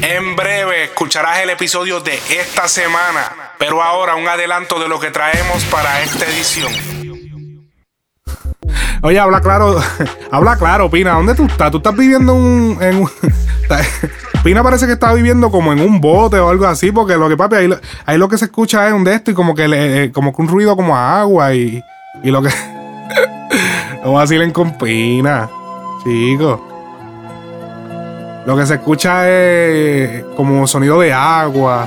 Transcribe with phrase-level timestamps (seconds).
[0.00, 5.10] En breve escucharás el episodio de esta semana, pero ahora un adelanto de lo que
[5.10, 6.72] traemos para esta edición.
[9.02, 9.80] Oye, habla claro,
[10.30, 11.14] habla claro, Pina.
[11.14, 11.70] ¿Dónde tú estás?
[11.70, 13.10] ¿Tú estás viviendo un, en un...
[14.44, 17.36] Pina parece que está viviendo como en un bote o algo así, porque lo que
[17.36, 17.70] papi, ahí,
[18.06, 20.48] ahí lo que se escucha es un de esto y como que eh, como un
[20.48, 21.82] ruido como agua y,
[22.22, 22.50] y lo que...
[24.04, 25.50] no vacilen con Pina,
[26.04, 26.60] chicos.
[28.48, 31.86] Lo que se escucha es como sonido de agua.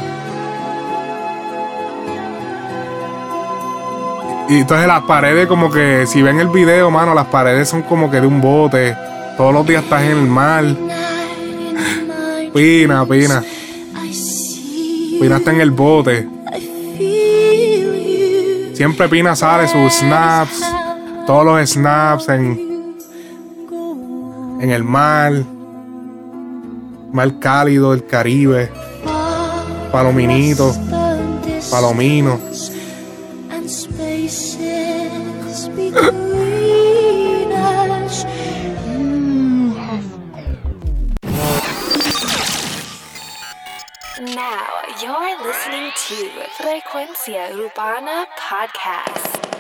[4.48, 8.12] Y entonces las paredes como que, si ven el video, mano, las paredes son como
[8.12, 8.96] que de un bote.
[9.38, 10.64] Todos los días estás en el mar.
[12.54, 13.44] Pina, Pina.
[15.20, 16.30] Pina está en el bote.
[18.76, 20.62] Siempre Pina sale sus snaps.
[21.26, 23.00] Todos los snaps en,
[24.62, 25.34] en el mar.
[27.12, 28.72] Mar cálido, el Caribe.
[29.92, 30.74] Palominito.
[31.70, 32.40] Palomino.
[44.20, 44.68] Now
[45.02, 46.16] you're listening to
[46.58, 49.51] Frecuencia Urbana Podcast.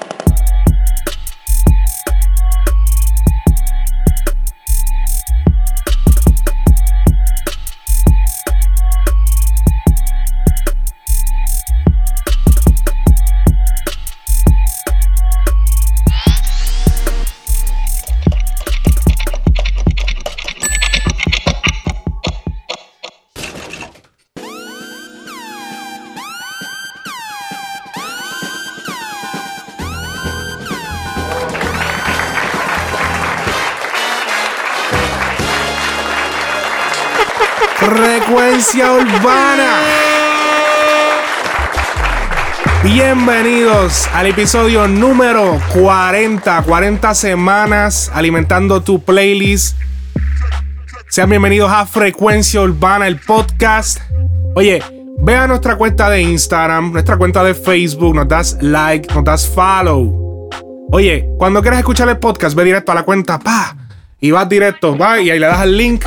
[38.71, 39.79] Frecuencia Urbana.
[42.83, 46.61] Bienvenidos al episodio número 40.
[46.61, 49.77] 40 semanas alimentando tu playlist.
[51.09, 53.99] Sean bienvenidos a Frecuencia Urbana, el podcast.
[54.55, 54.81] Oye,
[55.19, 59.49] ve a nuestra cuenta de Instagram, nuestra cuenta de Facebook, nos das like, nos das
[59.49, 60.49] follow.
[60.93, 63.75] Oye, cuando quieras escuchar el podcast, ve directo a la cuenta, pa,
[64.21, 66.05] y vas directo, va, y ahí le das al link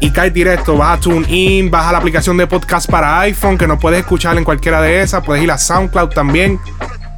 [0.00, 0.76] y cae directo.
[0.76, 4.36] Vas a TuneIn, vas a la aplicación de podcast para iPhone que no puedes escuchar
[4.38, 5.24] en cualquiera de esas.
[5.24, 6.58] Puedes ir a SoundCloud también.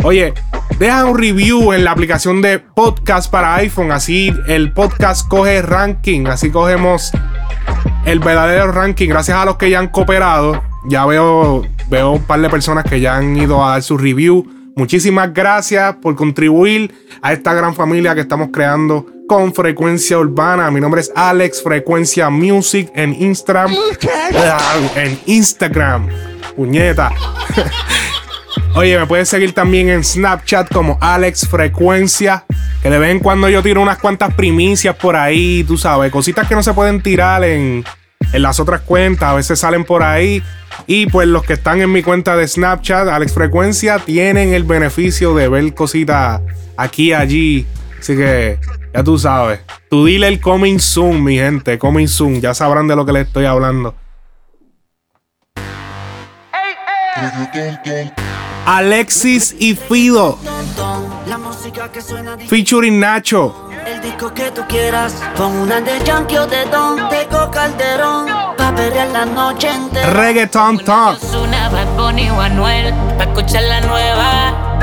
[0.02, 0.34] Oye,
[0.78, 3.92] deja un review en la aplicación de podcast para iPhone.
[3.92, 6.26] Así el podcast coge ranking.
[6.26, 7.12] Así cogemos
[8.04, 9.08] el verdadero ranking.
[9.08, 10.62] Gracias a los que ya han cooperado.
[10.88, 14.44] Ya veo, veo un par de personas que ya han ido a dar su review.
[14.74, 20.70] Muchísimas gracias por contribuir a esta gran familia que estamos creando con Frecuencia Urbana.
[20.70, 23.74] Mi nombre es Alex Frecuencia Music en Instagram.
[24.96, 26.08] En Instagram.
[26.56, 27.10] Puñeta.
[28.74, 32.44] Oye, me puedes seguir también en Snapchat como Alex Frecuencia.
[32.82, 36.48] Que de vez en cuando yo tiro unas cuantas primicias por ahí, tú sabes, cositas
[36.48, 37.84] que no se pueden tirar en,
[38.32, 39.30] en las otras cuentas.
[39.30, 40.42] A veces salen por ahí.
[40.86, 45.34] Y pues los que están en mi cuenta de Snapchat, Alex Frecuencia, tienen el beneficio
[45.34, 46.40] de ver cositas
[46.76, 47.66] aquí y allí.
[48.00, 48.58] Así que
[48.94, 49.60] ya tú sabes.
[49.90, 51.78] Tu dile el coming soon, mi gente.
[51.78, 52.40] Coming soon.
[52.40, 53.94] Ya sabrán de lo que les estoy hablando.
[58.66, 60.38] Alexis y Fido.
[62.48, 63.68] Featuring Nacho.
[63.86, 68.26] El disco que tú quieras, una de Yankee o de Don, Teco Calderón,
[68.56, 70.10] pa' perrear la noche entera.
[70.10, 71.18] Reggaeton Talk.
[71.34, 74.78] Una Bad Bunny o Anuel, pa' escuchar la nueva.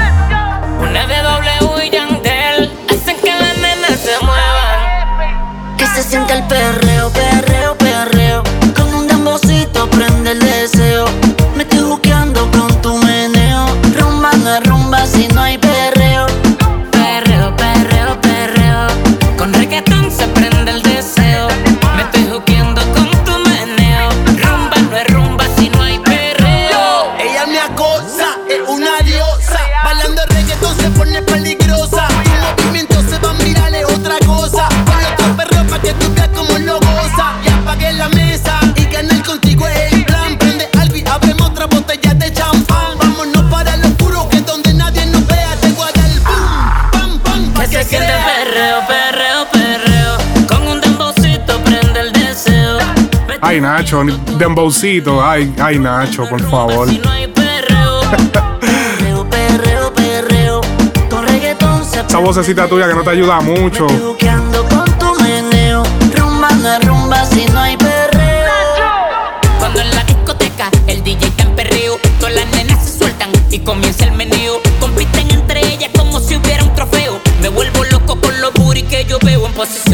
[0.81, 1.89] Una de W y
[6.01, 8.43] se sienta el perreo, perreo, perreo.
[8.73, 11.05] Con un dembocito prende el deseo.
[11.57, 13.65] Me estoy juqueando con tu meneo.
[13.97, 16.25] Rumba no es rumba si no hay perreo.
[16.91, 18.87] Perreo, perreo, perreo.
[19.37, 19.88] Con reggaetón
[53.49, 54.03] Ay, Nacho,
[54.37, 55.25] Dembowcito.
[55.25, 56.87] Ay, ay, Nacho, por favor.
[56.87, 57.09] Si no
[62.07, 63.87] Esa vocecita tuya que no te ayuda mucho.
[69.57, 73.57] Cuando en la discoteca el DJ está en perreo, todas las nenas se sueltan y
[73.61, 74.61] comienza el meneo.
[74.79, 77.19] Compiten entre ellas como si hubiera un trofeo.
[77.41, 79.88] Me vuelvo loco con los booty que yo veo en posición.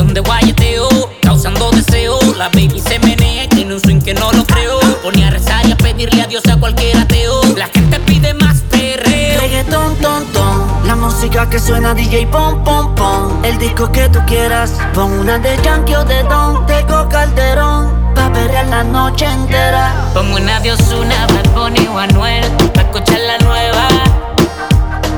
[6.38, 7.42] A pedirle a cualquier ateo.
[7.56, 9.40] La gente pide más perreo.
[9.42, 10.88] Reggaetón, ton, ton.
[10.88, 13.46] La música que suena DJ pom, pom, pom.
[13.46, 14.74] El disco que tú quieras.
[14.94, 16.66] Pon una de Yankee o de Don.
[16.66, 18.14] Tego Calderón.
[18.16, 19.94] Pa' perrear la noche entera.
[20.14, 23.88] Pongo una de Ozuna, Bad Bunny o Anuel Pa' escuchar la nueva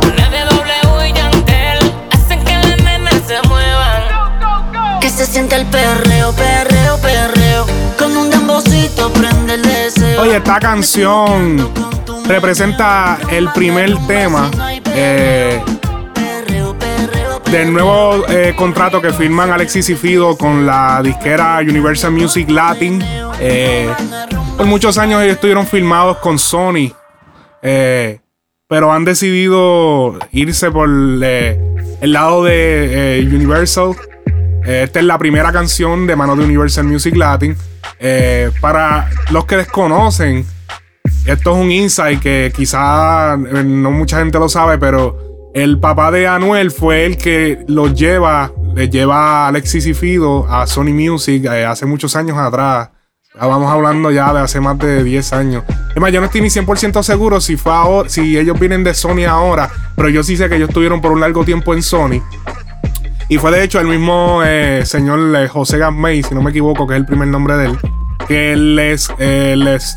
[0.01, 5.65] Una de W y Yantel Hacen que las nenas se muevan Que se siente el
[5.67, 6.76] perreo, perreo, perreo.
[10.19, 11.69] Oye, esta canción
[12.27, 14.49] representa el primer tema
[14.93, 15.61] eh,
[17.51, 23.01] del nuevo eh, contrato que firman Alexis y Fido con la disquera Universal Music Latin.
[23.39, 23.89] Eh,
[24.57, 26.91] por muchos años ellos estuvieron filmados con Sony,
[27.61, 28.19] eh,
[28.67, 33.95] pero han decidido irse por el lado de Universal.
[34.65, 37.55] Esta es la primera canción de mano de Universal Music Latin.
[37.99, 40.45] Eh, para los que desconocen,
[41.25, 46.11] esto es un insight que quizá eh, no mucha gente lo sabe, pero el papá
[46.11, 50.93] de Anuel fue el que los lleva, le lleva a Alexis y Fido a Sony
[50.93, 52.89] Music eh, hace muchos años atrás.
[53.39, 55.63] Vamos hablando ya de hace más de 10 años.
[55.95, 57.73] Es más, yo no estoy ni 100% seguro si fue
[58.07, 61.19] si ellos vienen de Sony ahora, pero yo sí sé que ellos estuvieron por un
[61.19, 62.21] largo tiempo en Sony.
[63.29, 66.87] Y fue de hecho el mismo eh, señor eh, José Gamay, si no me equivoco,
[66.87, 67.77] que es el primer nombre de él,
[68.27, 69.95] que les, eh, les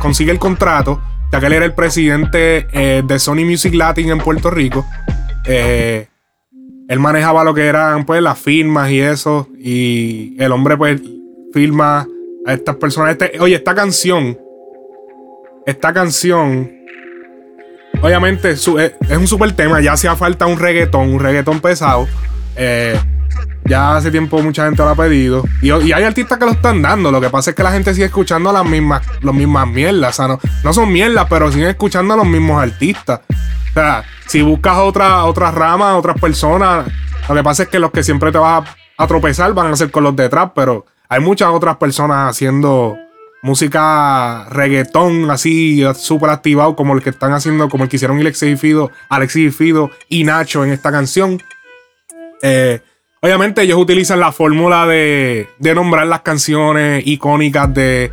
[0.00, 2.66] consigue el contrato, ya que él era el presidente
[3.04, 4.84] de Sony Music Latin en Puerto Rico.
[6.88, 9.48] Él manejaba lo que eran pues las firmas y eso.
[9.58, 11.00] Y el hombre pues
[11.52, 12.06] firma
[12.46, 13.12] a estas personas.
[13.12, 14.38] Este- oye, esta canción.
[15.66, 16.70] Esta canción.
[18.00, 19.80] Obviamente es un super tema.
[19.80, 22.06] Ya hacía falta un reggaetón, un reggaetón pesado.
[22.56, 22.98] Eh,
[23.64, 25.44] ya hace tiempo mucha gente lo ha pedido.
[25.60, 27.10] Y, hay artistas que lo están dando.
[27.10, 30.10] Lo que pasa es que la gente sigue escuchando las mismas, las mismas mierdas.
[30.10, 33.20] O sea, no, no son mierdas, pero siguen escuchando a los mismos artistas.
[33.30, 36.86] O sea, si buscas otra, otra rama, otras personas,
[37.28, 39.76] lo que pasa es que los que siempre te vas a, a tropezar van a
[39.76, 42.96] ser con los de trap, pero hay muchas otras personas haciendo
[43.42, 48.54] música reggaetón así súper activado como el que están haciendo, como el que hicieron Alexis
[48.54, 51.40] y Fido, Alexis y Fido y Nacho en esta canción.
[52.42, 52.80] Eh,
[53.20, 58.10] obviamente ellos utilizan la fórmula de, de nombrar las canciones icónicas de,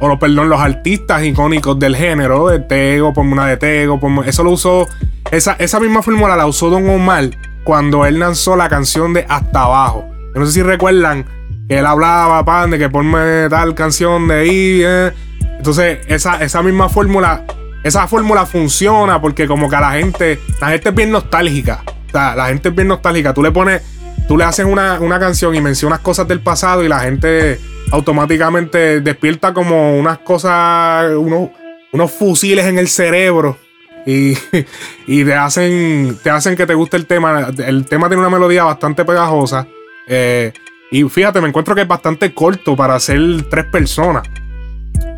[0.00, 4.50] o perdón, los artistas icónicos del género, de Tego, ponme una de Tego, eso lo
[4.50, 4.88] usó,
[5.30, 7.30] esa, esa misma fórmula la usó Don Omar
[7.62, 10.04] cuando él lanzó la canción de Hasta Abajo.
[10.34, 11.24] No sé si recuerdan
[11.68, 15.12] que él hablaba, pan, de que ponme tal canción de ahí, eh.
[15.58, 17.44] Entonces, esa, esa misma fórmula,
[17.84, 21.84] esa fórmula funciona porque como que a la gente, la gente es bien nostálgica.
[22.12, 23.34] La gente es bien nostálgica.
[23.34, 23.82] Tú le pones,
[24.28, 27.58] tú le haces una, una canción y mencionas cosas del pasado y la gente
[27.90, 31.50] automáticamente despierta como unas cosas, unos,
[31.92, 33.58] unos fusiles en el cerebro.
[34.06, 34.36] Y,
[35.06, 37.48] y te hacen te hacen que te guste el tema.
[37.58, 39.66] El tema tiene una melodía bastante pegajosa.
[40.06, 40.52] Eh,
[40.90, 44.28] y fíjate, me encuentro que es bastante corto para ser tres personas.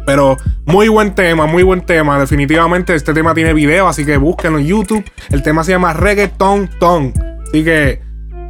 [0.06, 0.36] Pero
[0.66, 2.18] muy buen tema, muy buen tema.
[2.18, 5.04] Definitivamente este tema tiene video, así que búsquenlo en YouTube.
[5.30, 7.12] El tema se llama Reggaeton Ton.
[7.48, 8.02] Así que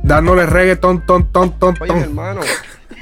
[0.02, 2.02] dándole reggaeton ton ton ton Oye, ton.
[2.02, 2.40] hermano,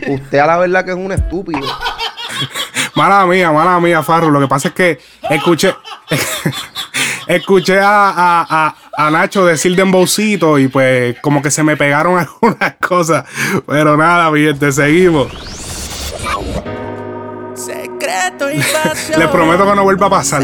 [0.08, 1.60] usted a la verdad que es un estúpido.
[2.94, 4.30] Mala mía, mala mía, Farro.
[4.30, 4.98] Lo que pasa es que
[5.30, 5.74] escuché.
[7.26, 12.18] escuché a, a- a- a Nacho decir Dembowcito y pues como que se me pegaron
[12.42, 13.24] algunas cosas.
[13.66, 15.28] Pero nada, mi gente, seguimos.
[18.02, 19.20] Secreto y pasión.
[19.20, 20.42] Les prometo que no vuelva a pasar.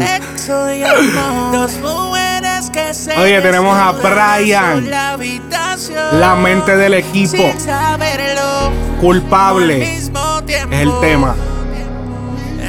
[3.17, 4.89] Oye, tenemos a Brian,
[6.13, 7.51] la mente del equipo.
[9.01, 10.09] Culpable es
[10.71, 11.35] el tema.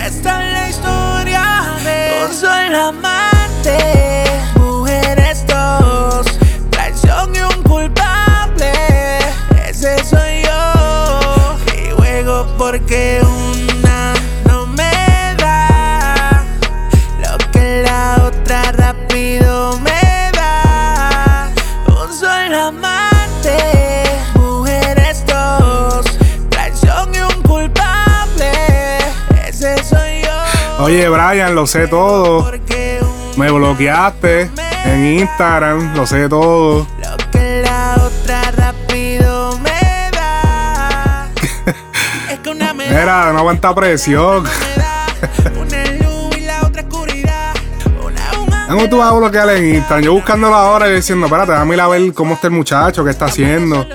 [0.04, 1.42] Esta es la historia
[1.84, 4.24] de soy la amante,
[30.90, 32.50] Oye, Brian, lo sé todo.
[33.36, 34.50] Me bloqueaste
[34.86, 36.84] en Instagram, lo sé todo.
[36.98, 41.28] Lo que la otra rápido me da.
[42.28, 44.42] es que una me Mira, no aguanta presión.
[48.68, 50.02] ¿Cómo tú vas a bloquear en Instagram?
[50.02, 53.26] Yo buscándolo ahora y diciendo, espérate, dame a ver cómo está el muchacho, qué está
[53.26, 53.86] haciendo.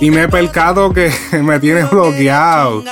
[0.00, 1.10] Y me he percado que
[1.42, 2.84] me tiene bloqueado.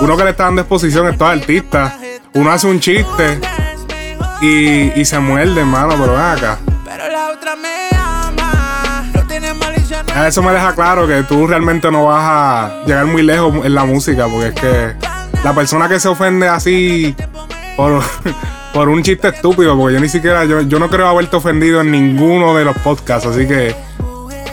[0.00, 1.94] Uno que le está dando exposición a estos artistas,
[2.34, 3.40] uno hace un chiste
[4.40, 6.58] y, y se muerde, hermano, pero ven acá.
[6.84, 9.10] Pero la otra me ama.
[9.14, 13.06] No tiene malicia, no Eso me deja claro que tú realmente no vas a llegar
[13.06, 14.96] muy lejos en la música, porque es que
[15.42, 17.14] la persona que se ofende así
[17.76, 18.02] por,
[18.74, 21.90] por un chiste estúpido, porque yo ni siquiera, yo, yo no creo haberte ofendido en
[21.90, 23.74] ninguno de los podcasts, así que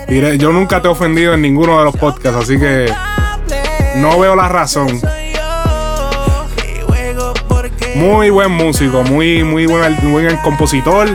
[0.07, 2.93] diré, yo nunca te he ofendido en ninguno de los podcasts, así que
[3.97, 4.99] no veo la razón.
[7.95, 11.07] Muy buen músico, muy, muy buen, buen compositor,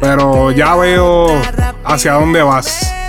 [0.00, 1.26] pero ya veo
[1.84, 3.01] hacia dónde vas.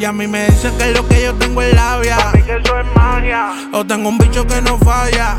[0.00, 2.16] Y a mí me dicen que lo que yo tengo es labia.
[2.32, 3.52] que eso es magia.
[3.70, 5.36] O tengo un bicho que no falla.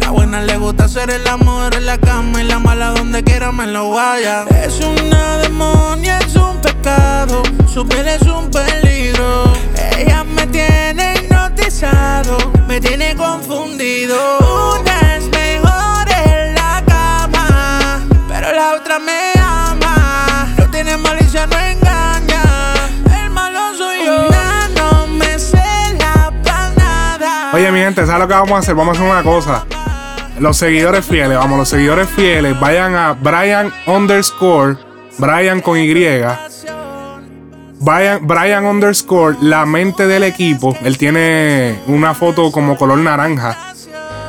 [0.00, 3.52] La buena le gusta hacer el amor en la cama y la mala donde quiera
[3.52, 4.44] me lo vaya.
[4.62, 7.42] Es una demonia, es un pecado.
[7.72, 9.50] Su piel es un peligro.
[9.96, 12.36] Ella me tiene hipnotizado,
[12.68, 14.18] me tiene confundido.
[14.78, 20.54] Una es mejor en la cama, pero la otra me ama.
[20.58, 22.31] No tiene malicia, no engaña.
[28.02, 28.74] Gente, ¿sabes lo que vamos a hacer?
[28.74, 29.66] Vamos a hacer una cosa.
[30.38, 34.76] Los seguidores fieles, vamos, los seguidores fieles, vayan a Brian underscore,
[35.18, 35.92] Brian con Y.
[37.78, 40.76] Brian, Brian underscore, la mente del equipo.
[40.82, 43.56] Él tiene una foto como color naranja.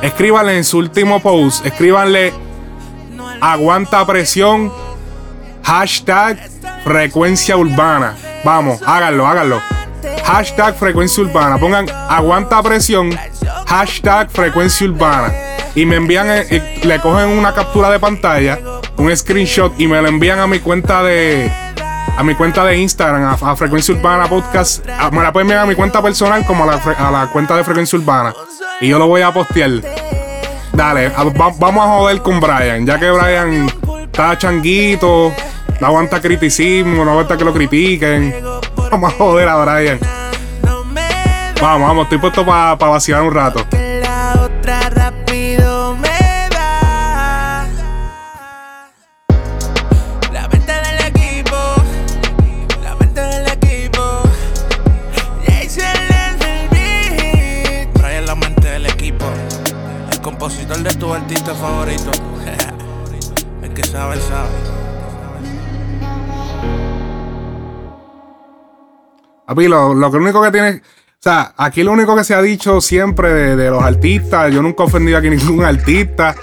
[0.02, 2.32] Escríbanle en su último post, escríbanle
[3.40, 4.72] aguanta presión,
[5.62, 6.38] hashtag
[6.84, 8.14] frecuencia urbana.
[8.44, 9.60] Vamos, háganlo, háganlo.
[10.24, 11.58] Hashtag frecuencia urbana.
[11.58, 13.10] Pongan aguanta presión,
[13.78, 15.32] hashtag frecuencia urbana.
[15.74, 18.58] Y me envían, eh, eh, le cogen una captura de pantalla,
[18.96, 21.50] un screenshot y me lo envían a mi cuenta de,
[22.16, 24.88] a mi cuenta de Instagram, a, a Frecuencia Urbana Podcast.
[24.88, 26.78] A- me la pueden enviar a mi cuenta personal como a
[27.10, 28.32] la, cuenta de Frecuencia Urbana.
[28.80, 29.70] Y yo lo voy a postear.
[30.72, 31.10] Dale,
[31.58, 33.66] vamos a joder con Brian, ya que Brian
[34.04, 35.32] está changuito,
[35.80, 38.34] no aguanta criticismo, no aguanta que lo critiquen.
[38.90, 39.98] Vamos a joder a Brian.
[41.64, 43.66] Vamos, vamos, estoy puesto para vacilar un rato.
[43.70, 47.66] que la otra rápido me da.
[50.30, 51.56] La mente del equipo,
[52.82, 54.20] la mente del equipo.
[55.46, 57.94] Jason es el beat.
[57.94, 59.24] Brian la mente del equipo,
[60.12, 62.10] el compositor de tu artista favorito.
[63.62, 64.50] el que sabe, sabe.
[69.46, 70.82] Papi, lo, lo único que tiene.
[71.24, 74.60] O sea, aquí lo único que se ha dicho siempre de, de los artistas, yo
[74.60, 76.34] nunca he ofendido aquí a ningún artista,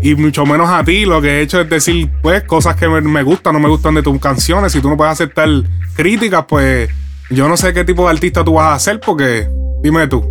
[0.00, 1.04] y mucho menos a ti.
[1.04, 4.02] Lo que he hecho es decir, pues, cosas que me, gustan, no me gustan de
[4.02, 4.72] tus canciones.
[4.72, 5.50] Si tú no puedes aceptar
[5.94, 6.88] críticas, pues,
[7.28, 9.50] yo no sé qué tipo de artista tú vas a hacer, porque,
[9.82, 10.24] dime tú.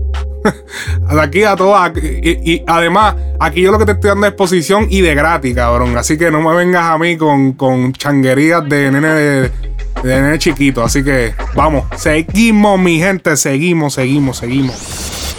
[1.11, 1.91] De aquí a todas.
[1.95, 5.53] Y, y además, aquí yo lo que te estoy dando es exposición y de gratis,
[5.53, 5.95] cabrón.
[5.95, 9.51] Así que no me vengas a mí con, con changuerías de nene de,
[10.37, 10.83] chiquito.
[10.83, 13.35] Así que vamos, seguimos, mi gente.
[13.37, 15.35] Seguimos, seguimos, seguimos.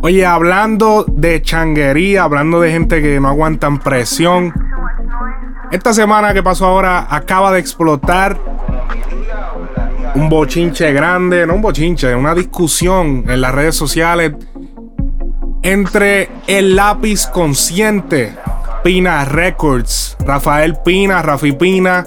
[0.00, 4.52] Oye, hablando de changuería, hablando de gente que no aguantan presión.
[5.70, 8.38] Esta semana que pasó ahora acaba de explotar
[10.14, 14.32] un bochinche grande, no un bochinche, una discusión en las redes sociales
[15.62, 18.36] entre el lápiz consciente,
[18.84, 22.06] Pina Records, Rafael Pina, Rafi Pina,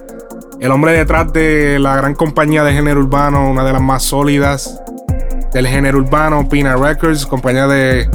[0.60, 4.80] el hombre detrás de la gran compañía de género urbano, una de las más sólidas
[5.52, 8.08] del género urbano, Pina Records, compañía de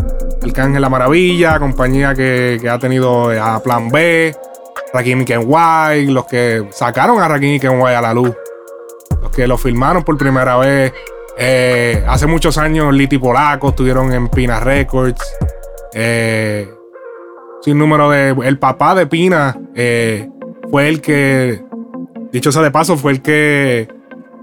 [0.44, 4.32] Arcángel La Maravilla, compañía que, ha tenido a Plan B,
[4.94, 8.32] Rakim y Kenway, los que sacaron a Rakim y Kenway a la luz
[9.20, 10.92] los que lo filmaron por primera vez.
[11.36, 15.20] Eh, hace muchos años, Liti Polaco estuvieron en Pina Records.
[15.94, 16.68] Eh,
[17.62, 18.30] sin número de.
[18.44, 20.28] El papá de Pina eh,
[20.70, 21.62] fue el que,
[22.32, 23.88] dicho sea de paso, fue el que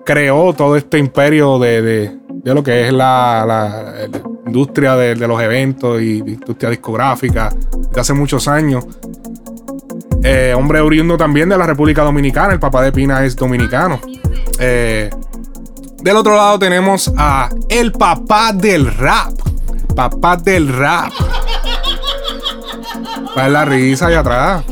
[0.05, 4.09] creó todo este imperio de, de- de lo que es la, la-
[4.47, 7.53] industria de, de los eventos y industria discográfica
[7.93, 8.85] de hace muchos años.
[10.23, 12.53] Eh, hombre oriundo también de la República Dominicana.
[12.53, 13.99] El papá de Pina es dominicano.
[14.59, 15.09] Eh,
[16.01, 19.33] del otro lado tenemos a el papá del rap.
[19.95, 21.11] Papá del rap.
[23.48, 24.65] La risa allá atrás?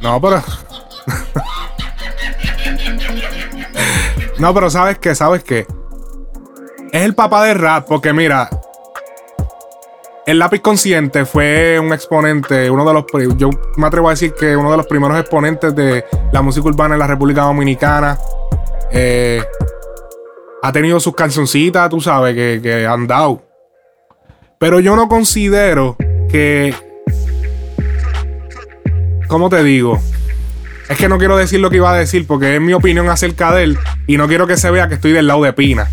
[0.00, 0.38] No, pero.
[4.38, 5.66] no, pero sabes qué sabes qué
[6.92, 8.50] Es el papá de rap, porque mira.
[10.26, 13.04] El lápiz consciente fue un exponente, uno de los.
[13.38, 16.96] Yo me atrevo a decir que uno de los primeros exponentes de la música urbana
[16.96, 18.18] en la República Dominicana.
[18.90, 19.42] Eh,
[20.62, 23.42] ha tenido sus cancioncitas, tú sabes, que han dado.
[24.58, 25.96] Pero yo no considero
[26.30, 26.74] que.
[29.28, 30.00] ¿Cómo te digo?
[30.88, 33.52] Es que no quiero decir lo que iba a decir porque es mi opinión acerca
[33.52, 35.90] de él y no quiero que se vea que estoy del lado de Pina.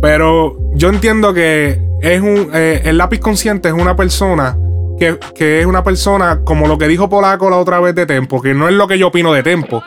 [0.00, 2.50] Pero yo entiendo que es un.
[2.54, 4.56] eh, el lápiz consciente es una persona
[4.98, 8.40] que, que es una persona como lo que dijo Polaco la otra vez de Tempo,
[8.40, 9.82] que no es lo que yo opino de Tempo.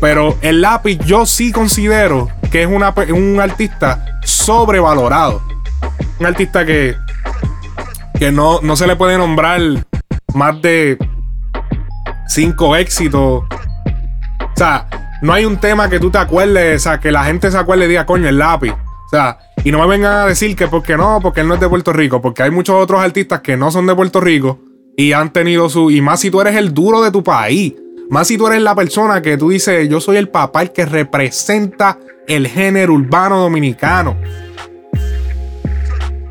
[0.00, 5.42] Pero el lápiz yo sí considero que es una un artista sobrevalorado.
[6.20, 6.96] Un artista que,
[8.18, 9.60] que no, no se le puede nombrar
[10.34, 10.98] más de
[12.26, 13.42] cinco éxitos.
[13.42, 14.88] O sea,
[15.22, 17.86] no hay un tema que tú te acuerdes, o sea, que la gente se acuerde
[17.86, 18.72] y diga, coño, el lápiz.
[18.72, 21.60] O sea, y no me vengan a decir que porque no, porque él no es
[21.60, 24.58] de Puerto Rico, porque hay muchos otros artistas que no son de Puerto Rico
[24.96, 25.90] y han tenido su.
[25.90, 27.74] Y más si tú eres el duro de tu país.
[28.10, 30.86] Más si tú eres la persona que tú dices, yo soy el papá, el que
[30.86, 34.16] representa el género urbano dominicano.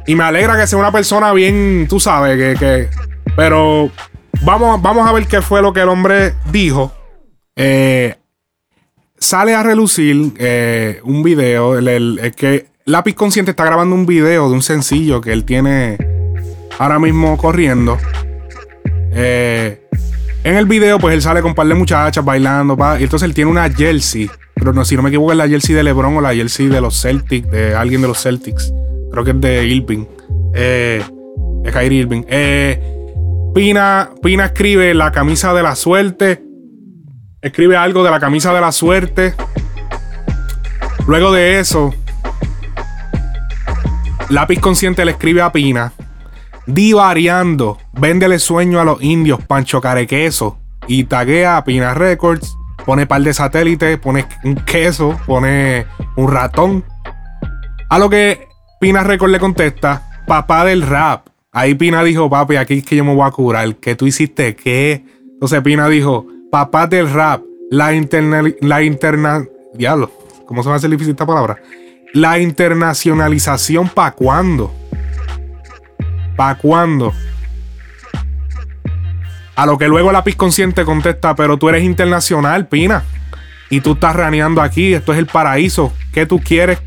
[0.08, 2.58] Y me alegra que sea una persona bien, tú sabes, que.
[2.60, 2.90] que-
[3.36, 3.92] pero
[4.42, 6.92] vamos, vamos a ver qué fue lo que el hombre dijo.
[7.56, 8.16] Eh,
[9.20, 11.78] sale a relucir eh, un video.
[11.78, 15.98] El, el- que Lápiz Consciente está grabando un video de un sencillo que él tiene
[16.80, 17.98] ahora mismo corriendo.
[19.12, 19.82] Eh,
[20.44, 22.78] en el video, pues él sale con un par de muchachas bailando.
[23.00, 24.30] y entonces él tiene una jersey.
[24.56, 26.80] Pero no, si no me equivoco, es la jersey de LeBron o la jersey de
[26.82, 28.72] los Celtics, de alguien de los Celtics.
[29.12, 30.06] Creo que es de Irving.
[30.54, 31.04] Eh,
[31.64, 32.24] de Kyrie Irving.
[32.28, 32.98] Eh,
[33.54, 36.44] Pina, Pina escribe la camisa de la suerte.
[37.42, 39.34] Escribe algo de la camisa de la suerte.
[41.08, 41.94] Luego de eso,
[44.30, 45.94] Lápiz Consciente le escribe a Pina.
[46.66, 50.60] Divariando, véndele sueño a los indios, Pancho Carequeso.
[50.86, 52.58] Y taguea a Pina Records.
[52.86, 56.86] Pone par de satélites, pone un queso, pone un ratón.
[57.90, 58.48] A lo que
[58.80, 61.28] Pina Records le contesta, papá del rap.
[61.52, 63.76] Ahí Pina dijo, papi, aquí es que yo me voy a curar.
[63.78, 64.56] ¿Qué tú hiciste?
[64.56, 65.04] ¿Qué?
[65.34, 68.44] Entonces Pina dijo, papá del rap, la interna...
[68.62, 70.12] La interna diablo,
[70.46, 71.58] ¿cómo se va a hacer difícil esta palabra?
[72.14, 74.72] La internacionalización, ¿pa' cuándo?
[76.36, 77.14] ¿Pa' cuándo?
[79.56, 83.04] A lo que luego Lápiz Consciente contesta, pero tú eres internacional, Pina.
[83.72, 85.92] Y tú estás raneando aquí, esto es el paraíso.
[86.14, 86.80] ¿Qué tú quieres?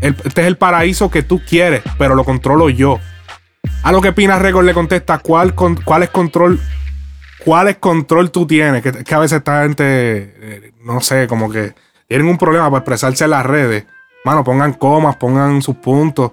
[0.00, 2.98] Este es el paraíso que tú quieres, pero lo controlo yo.
[3.82, 5.54] A lo que Pina Record le contesta, ¿cuál,
[6.02, 6.60] es control?
[7.44, 8.82] ¿Cuál es control tú tienes?
[8.82, 11.74] Que, que a veces esta gente, eh, no sé, como que
[12.08, 13.84] tienen un problema para expresarse en las redes.
[14.24, 16.32] Mano, pongan comas, pongan sus puntos.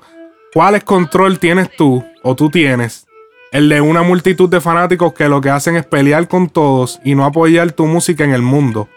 [0.53, 3.07] ¿Cuál es control tienes tú o tú tienes?
[3.51, 7.13] El de una multitud de fanáticos que lo que hacen es pelear con todos y
[7.13, 8.89] no apoyar tu música en el mundo.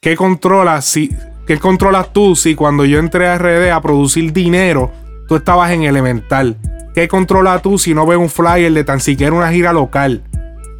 [0.00, 1.10] ¿Qué controlas si
[1.48, 4.92] qué controlas tú si cuando yo entré a RD a producir dinero,
[5.26, 6.56] tú estabas en Elemental?
[6.94, 10.22] ¿Qué controlas tú si no ves un flyer de tan siquiera una gira local?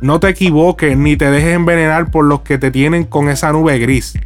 [0.00, 3.78] No te equivoques ni te dejes envenenar por los que te tienen con esa nube
[3.78, 4.16] gris.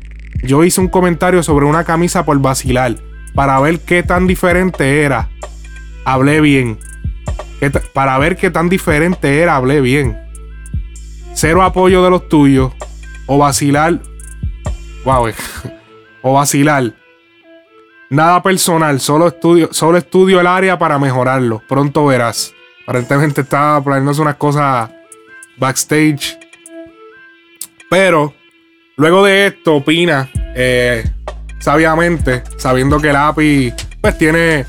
[0.43, 2.97] Yo hice un comentario sobre una camisa por vacilar
[3.35, 5.31] para ver qué tan diferente era.
[6.05, 6.79] Hablé bien.
[7.61, 10.19] ¿Qué ta- para ver qué tan diferente era, hablé bien.
[11.35, 12.73] Cero apoyo de los tuyos.
[13.27, 14.01] O vacilar.
[15.05, 15.29] Wow.
[16.23, 16.93] O vacilar.
[18.11, 21.63] Nada personal, solo estudio, solo estudio el área para mejorarlo.
[21.69, 22.53] Pronto verás.
[22.85, 24.91] Aparentemente estaba planeándose unas cosas
[25.57, 26.39] backstage.
[27.89, 28.35] Pero
[28.97, 31.05] luego de esto, opina eh,
[31.59, 34.67] sabiamente, sabiendo que el API pues tiene.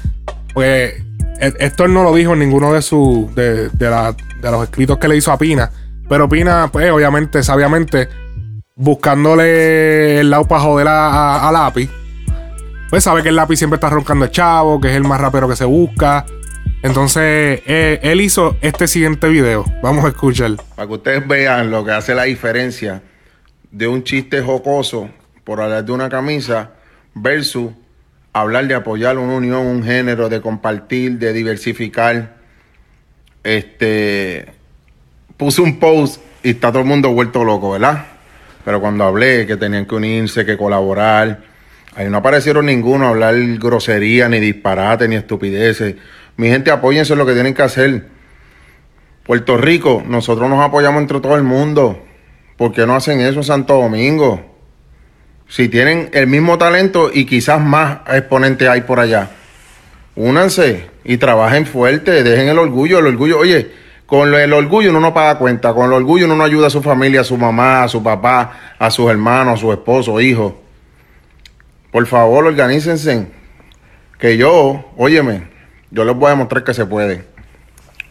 [0.53, 0.93] Pues
[1.39, 3.33] esto él no lo dijo en ninguno de sus.
[3.35, 4.13] De, de
[4.43, 5.71] de los escritos que le hizo a Pina.
[6.07, 8.09] Pero Pina, pues obviamente, sabiamente,
[8.75, 11.89] buscándole el lado para joder a, a- API.
[12.89, 15.47] Pues sabe que el lápiz siempre está roncando el chavo, que es el más rapero
[15.49, 16.25] que se busca.
[16.83, 19.65] Entonces, eh, él hizo este siguiente video.
[19.81, 20.51] Vamos a escuchar.
[20.75, 23.01] Para que ustedes vean lo que hace la diferencia
[23.71, 25.09] de un chiste jocoso
[25.43, 26.71] por hablar de una camisa
[27.15, 27.71] versus
[28.31, 32.35] hablar de apoyar una unión, un género, de compartir, de diversificar.
[33.43, 34.53] Este
[35.37, 38.05] puse un post y está todo el mundo vuelto loco, ¿verdad?
[38.65, 41.43] Pero cuando hablé que tenían que unirse, que colaborar,
[41.95, 45.95] ahí no aparecieron ninguno a hablar grosería, ni disparate, ni estupideces.
[46.37, 48.07] Mi gente, apóyense en lo que tienen que hacer.
[49.25, 52.03] Puerto Rico, nosotros nos apoyamos entre todo el mundo.
[52.57, 54.53] ¿Por qué no hacen eso en Santo Domingo?
[55.53, 59.29] si tienen el mismo talento y quizás más exponentes hay por allá,
[60.15, 63.71] únanse y trabajen fuerte, dejen el orgullo, el orgullo, oye,
[64.05, 66.81] con el orgullo uno no paga cuenta, con el orgullo uno no ayuda a su
[66.81, 70.61] familia, a su mamá, a su papá, a sus hermanos, a su esposo, hijo.
[71.91, 73.27] Por favor, organícense.
[74.19, 75.47] Que yo, óyeme,
[75.91, 77.27] yo les voy a demostrar que se puede.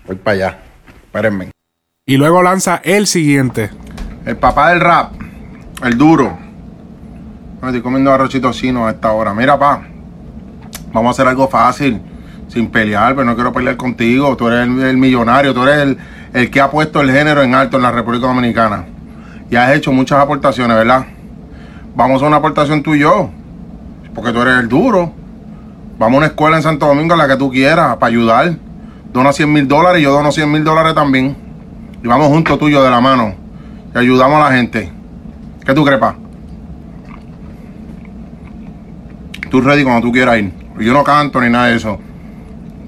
[0.07, 0.59] Voy para allá.
[1.05, 1.51] Espérenme.
[2.07, 3.71] Y luego lanza el siguiente.
[4.25, 5.13] El papá del rap,
[5.85, 6.39] el duro.
[7.61, 9.35] Me estoy comiendo arrocito chino a esta hora.
[9.35, 9.83] Mira, pa,
[10.93, 12.01] vamos a hacer algo fácil,
[12.53, 14.37] sin pelear, pero no quiero pelear contigo.
[14.37, 15.99] Tú eres el, millonario, tú eres el,
[16.35, 18.85] el que ha puesto el género en alto en la República Dominicana.
[19.51, 21.07] Y has hecho muchas aportaciones, ¿verdad?
[21.95, 23.31] Vamos a una aportación tú y yo,
[24.15, 25.13] porque tú eres el duro.
[25.99, 28.55] Vamos a una escuela en Santo Domingo, la que tú quieras, para ayudar.
[29.13, 31.37] Dona 100 mil dólares y yo dono 100 mil dólares también.
[32.03, 33.35] Y vamos juntos tú y yo de la mano.
[33.95, 34.91] Y ayudamos a la gente.
[35.65, 36.17] ¿Qué tú crees, pa?
[39.51, 40.53] Tú ready cuando tú quieras ir.
[40.79, 41.99] Yo no canto ni nada de eso.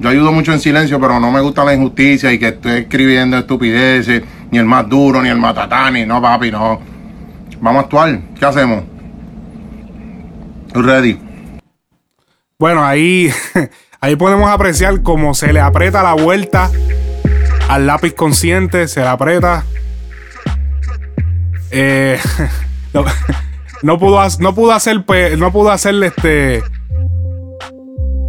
[0.01, 3.39] Yo ayudo mucho en silencio, pero no me gusta la injusticia y que esté escribiendo
[3.39, 6.05] estupideces, ni el más duro, ni el matatani.
[6.05, 6.81] No, papi, no.
[7.61, 8.21] Vamos a actuar.
[8.39, 8.85] ¿Qué hacemos?
[10.75, 11.19] Ready.
[12.59, 13.31] Bueno, ahí,
[14.01, 16.71] ahí podemos apreciar cómo se le aprieta la vuelta
[17.69, 19.65] al lápiz consciente, se le aprieta.
[21.71, 22.19] Eh,
[22.93, 23.05] no,
[23.83, 25.05] no pudo, no pudo hacer,
[25.39, 26.63] no pudo hacerle este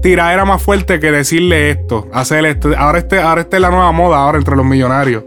[0.05, 2.07] tiradera más fuerte que decirle esto.
[2.13, 5.23] Hacer este, ahora este, ahora este es la nueva moda ahora entre los millonarios.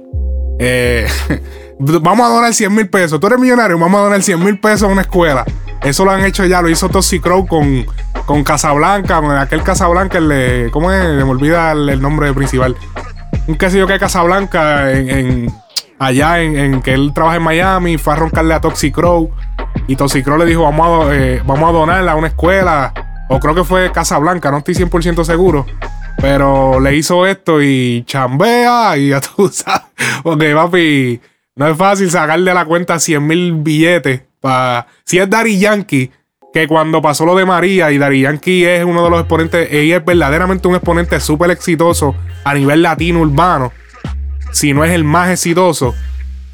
[0.61, 1.05] Eh,
[1.81, 3.19] vamos a donar 100 mil pesos.
[3.19, 5.45] Tú eres millonario, vamos a donar 100 mil pesos a una escuela.
[5.83, 7.87] Eso lo han hecho ya, lo hizo Toxic Crow con,
[8.25, 11.05] con Casablanca, con aquel Casablanca, el de, ¿cómo es?
[11.09, 12.77] Me olvida el, nombre principal.
[13.49, 15.55] Un quesillo que es Casablanca en, en-
[15.99, 18.97] allá en, que él trabaja en Miami, fue a roncarle a Toxic.
[19.89, 22.93] Y Toxic le dijo, vamos a, eh, vamos a donarla a una escuela.
[23.29, 25.67] O creo que fue Casablanca, no estoy 100% seguro.
[26.21, 29.83] Pero le hizo esto y chambea y ya tú sabes.
[30.23, 31.21] Porque, papi,
[31.55, 34.23] no es fácil sacarle a la cuenta 100 mil billetes.
[35.05, 36.11] Si es Dari Yankee,
[36.53, 39.97] que cuando pasó lo de María y Dari Yankee es uno de los exponentes, ella
[39.99, 42.15] es verdaderamente un exponente súper exitoso
[42.45, 43.73] a nivel latino urbano,
[44.53, 45.95] si no es el más exitoso.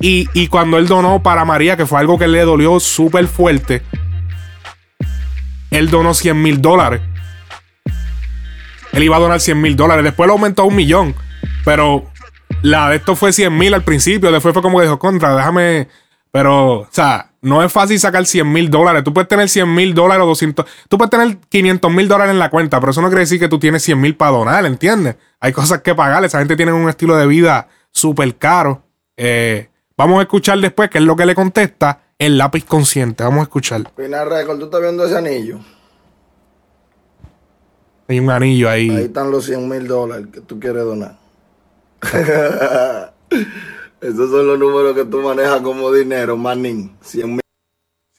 [0.01, 3.83] Y, y cuando él donó para María, que fue algo que le dolió súper fuerte,
[5.75, 7.01] él donó 100 mil dólares.
[8.93, 10.05] Él iba a donar 100 mil dólares.
[10.05, 11.15] Después lo aumentó a un millón.
[11.65, 12.05] Pero
[12.63, 14.31] la de esto fue 100 mil al principio.
[14.31, 15.89] Después fue como que dijo, contra, déjame.
[16.31, 19.03] Pero, o sea, no es fácil sacar 100 mil dólares.
[19.03, 20.65] Tú puedes tener 100 mil dólares o 200.
[20.89, 23.49] Tú puedes tener 500 mil dólares en la cuenta, pero eso no quiere decir que
[23.49, 25.17] tú tienes 100 mil para donar, ¿entiendes?
[25.41, 26.25] Hay cosas que pagar.
[26.25, 28.85] Esa gente tiene un estilo de vida súper caro.
[29.17, 33.23] Eh, vamos a escuchar después qué es lo que le contesta el lápiz consciente.
[33.25, 33.91] Vamos a escuchar.
[33.95, 35.59] Pinar Record, ¿tú estás viendo ese anillo?
[38.09, 39.05] Hay un anillo Ahí ahí.
[39.05, 41.17] están los 100 mil dólares que tú quieres donar.
[44.01, 46.95] Esos son los números que tú manejas como dinero, manín.
[47.01, 47.41] 100 mil.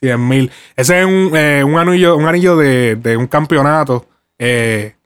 [0.00, 0.50] 100 mil.
[0.74, 4.06] Ese es un, eh, un anillo, un anillo de, de un campeonato
[4.38, 4.96] eh,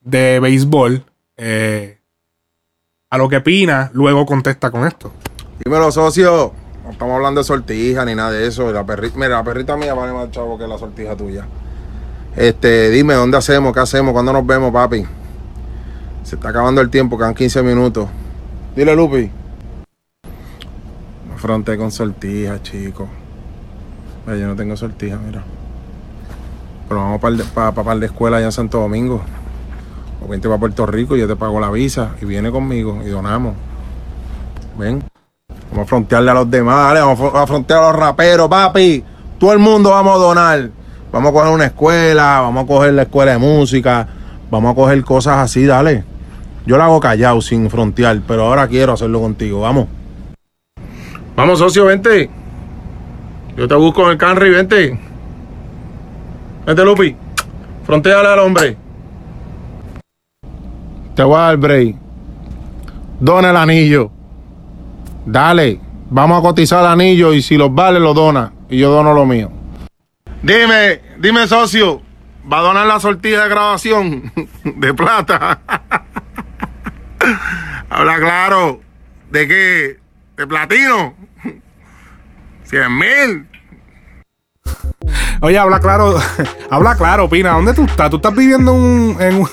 [0.00, 1.02] de béisbol.
[1.38, 1.92] eh,
[3.08, 5.12] a lo que Pina luego contesta con esto.
[5.64, 6.52] Dímelo, socio.
[6.86, 8.70] No estamos hablando de sortija ni nada de eso.
[8.70, 11.44] La perrita, mira, la perrita mía vale más chavo que la sortija tuya.
[12.36, 13.74] Este, dime, ¿dónde hacemos?
[13.74, 14.12] ¿Qué hacemos?
[14.12, 15.04] ¿Cuándo nos vemos, papi?
[16.22, 18.08] Se está acabando el tiempo, quedan 15 minutos.
[18.76, 19.28] Dile, Lupi.
[21.28, 23.08] Me afronté con sortija, chico.
[24.24, 25.42] Mira, yo no tengo sortija, mira.
[26.88, 29.22] Pero vamos para pa, pa, par de escuela allá en Santo Domingo.
[30.24, 32.14] O vente para Puerto Rico y yo te pago la visa.
[32.22, 33.54] Y viene conmigo y donamos.
[34.78, 35.02] Ven.
[35.76, 38.48] Vamos a frontearle a los demás, dale, vamos a fro- a frontear a los raperos,
[38.48, 39.04] papi.
[39.38, 40.70] Todo el mundo vamos a donar.
[41.12, 44.08] Vamos a coger una escuela, vamos a coger la escuela de música,
[44.50, 46.02] vamos a coger cosas así, dale.
[46.64, 49.86] Yo lo hago callado, sin frontear, pero ahora quiero hacerlo contigo, vamos.
[51.36, 52.30] Vamos, socio, vente.
[53.54, 54.98] Yo te busco en el Canry, vente.
[56.64, 57.14] Vente, Lupi.
[57.84, 58.78] Fronteale al hombre.
[61.14, 61.96] Te voy a dar break.
[63.20, 64.10] Dona el anillo.
[65.26, 68.52] Dale, vamos a cotizar el anillo y si los vale, lo dona.
[68.70, 69.50] Y yo dono lo mío.
[70.40, 72.00] Dime, dime, socio.
[72.50, 74.32] ¿Va a donar la sortija de grabación
[74.64, 75.60] de plata?
[77.90, 78.80] Habla claro.
[79.30, 79.96] ¿De qué?
[80.36, 81.14] ¿De platino?
[82.62, 83.48] ¿Cien mil?
[85.40, 86.18] Oye, habla claro,
[86.70, 87.50] habla claro, Pina.
[87.50, 88.10] ¿Dónde tú estás?
[88.10, 89.48] ¿Tú estás viviendo un, en un...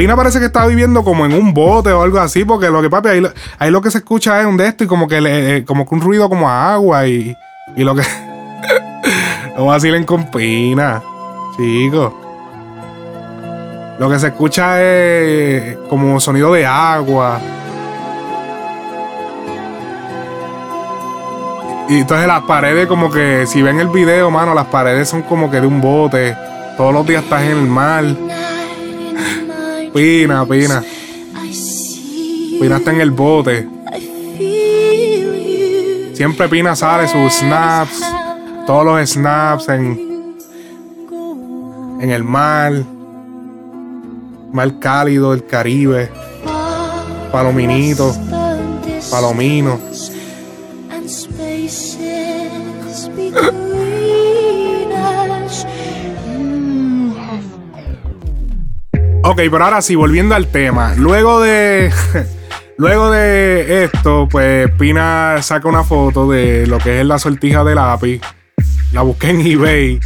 [0.00, 2.88] Pina parece que está viviendo como en un bote o algo así, porque lo que
[2.88, 5.20] papi, ahí, lo- ahí lo que se escucha es un de esto y como que
[5.20, 7.36] le- eh, como que un ruido como a agua y,
[7.76, 8.00] y lo que
[9.58, 11.02] No vacilen con pina,
[11.54, 12.14] chicos.
[13.98, 17.38] Lo que se escucha es como sonido de agua.
[21.90, 25.50] Y entonces las paredes como que, si ven el video, mano, las paredes son como
[25.50, 26.34] que de un bote.
[26.78, 28.04] Todos los días estás en el mar.
[29.92, 30.84] Pina, Pina.
[32.60, 33.68] Pina está en el bote.
[36.14, 38.00] Siempre Pina sale sus snaps.
[38.66, 40.36] Todos los snaps en,
[42.00, 42.72] en el mar.
[44.52, 46.10] Mar cálido del Caribe.
[47.32, 48.14] Palominito.
[49.10, 49.89] Palomino.
[59.30, 60.94] Ok, pero ahora sí, volviendo al tema.
[60.96, 61.92] Luego de.
[62.76, 67.74] Luego de esto, pues Pina saca una foto de lo que es la sortija de
[67.76, 68.20] lápiz.
[68.92, 70.00] La busqué en eBay.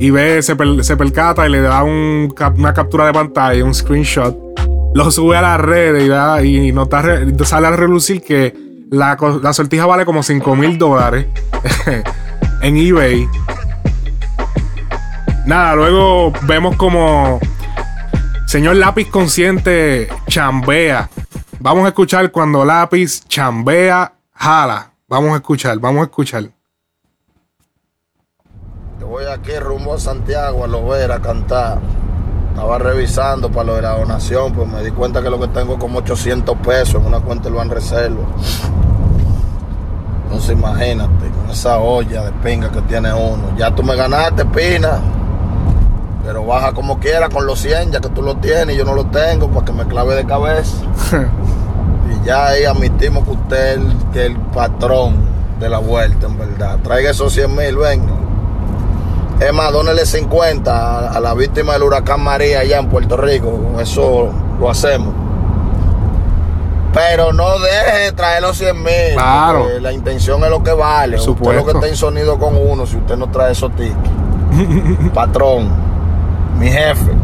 [0.00, 4.36] eBay se, per- se percata y le da un una captura de pantalla, un screenshot.
[4.94, 6.74] Lo sube a las redes y, da, y
[7.44, 8.52] sale a relucir que
[8.90, 11.26] la, la sortija vale como 5 mil dólares
[12.62, 13.28] en eBay.
[15.46, 17.38] Nada, luego vemos como
[18.50, 21.08] Señor Lápiz Consciente chambea.
[21.60, 24.90] Vamos a escuchar cuando Lápiz chambea, jala.
[25.06, 26.50] Vamos a escuchar, vamos a escuchar.
[28.98, 31.78] Yo voy aquí rumbo a Santiago a Lovera a cantar.
[32.48, 35.74] Estaba revisando para lo de la donación, pues me di cuenta que lo que tengo
[35.74, 38.24] es como 800 pesos en una cuenta del Banreserva.
[40.24, 43.56] Entonces imagínate, con esa olla de pinga que tiene uno.
[43.56, 45.19] Ya tú me ganaste, Pina.
[46.24, 48.94] Pero baja como quiera con los 100, ya que tú lo tienes y yo no
[48.94, 50.76] lo tengo, para que me clave de cabeza.
[52.10, 55.16] y ya ahí admitimos que usted es el, que el patrón
[55.58, 56.78] de la vuelta, en verdad.
[56.82, 58.12] Traiga esos 100 mil, venga.
[59.40, 63.50] Es más, dónele 50 a, a la víctima del huracán María allá en Puerto Rico.
[63.50, 65.14] Con eso lo hacemos.
[66.92, 69.14] Pero no deje de traer los 100 mil.
[69.14, 69.62] Claro.
[69.62, 71.18] porque La intención es lo que vale.
[71.18, 73.74] Por Usted es lo que está en sonido con uno si usted no trae esos
[73.76, 74.10] tickets.
[75.14, 75.68] Patrón,
[76.60, 77.10] mi jefe.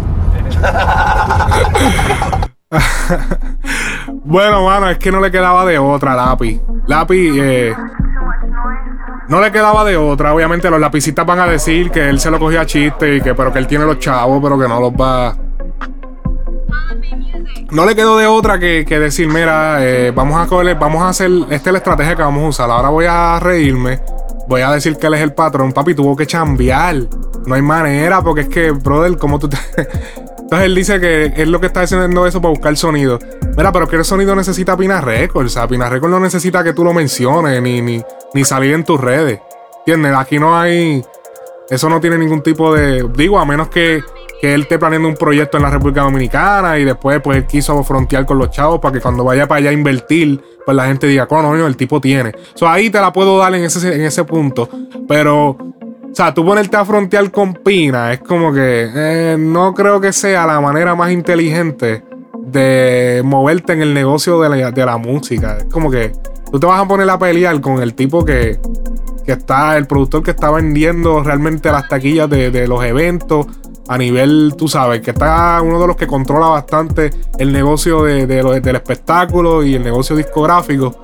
[4.25, 6.61] Bueno, mano, es que no le quedaba de otra, Lápiz.
[6.88, 7.72] Lápiz, eh,
[9.29, 10.35] no le quedaba de otra.
[10.35, 13.35] Obviamente, los lapicistas van a decir que él se lo cogió a chiste y que,
[13.35, 15.37] pero que él tiene los chavos, pero que no los va.
[17.70, 21.31] No le quedó de otra que, decir, mira, eh, vamos a cogerle- vamos a hacer,
[21.51, 22.68] esta es la estrategia que vamos a usar.
[22.70, 24.01] Ahora voy a reírme,
[24.49, 25.73] voy a decir que él es el patrón.
[25.73, 26.97] Papi, tuvo que chambear.
[27.47, 29.57] No hay manera, porque es que, brother, como tú te...
[30.47, 33.19] Entonces él dice que es lo que está haciendo eso para buscar sonido.
[33.57, 35.57] Mira, pero que el sonido necesita Pina Records.
[35.57, 38.01] O Pina Records no necesita que tú lo menciones ni, ni,
[38.33, 39.41] ni salir en tus redes.
[39.79, 40.15] ¿Entiendes?
[40.17, 41.05] Aquí no hay.
[41.69, 43.09] Eso no tiene ningún tipo de.
[43.17, 44.05] Digo, a menos que,
[44.40, 47.83] que él esté planeando un proyecto en la República Dominicana y después, pues él quiso
[47.83, 51.07] frontear con los chavos para que cuando vaya para allá a invertir, pues la gente
[51.07, 52.33] diga, coño, el tipo tiene.
[52.55, 54.68] So, ahí te la puedo dar en ese, en ese punto.
[55.09, 55.51] Pero.
[55.51, 60.14] O sea, tú ponerte a frontear con Pina es como que eh, no creo que
[60.14, 62.03] sea la manera más inteligente
[62.46, 65.59] de moverte en el negocio de la, de la música.
[65.59, 66.12] Es como que
[66.51, 68.59] tú te vas a poner a pelear con el tipo que,
[69.27, 73.46] que está, el productor que está vendiendo realmente las taquillas de, de los eventos
[73.88, 78.27] a nivel, tú sabes, que está uno de los que controla bastante el negocio de,
[78.27, 80.94] del espectáculo y el negocio discográfico.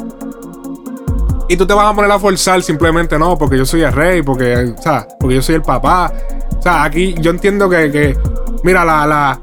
[1.48, 4.22] Y tú te vas a poner a forzar simplemente, no, porque yo soy el rey,
[4.22, 6.12] porque, o sea, porque yo soy el papá.
[6.58, 8.16] O sea, aquí yo entiendo que, que
[8.62, 9.40] mira, la, la,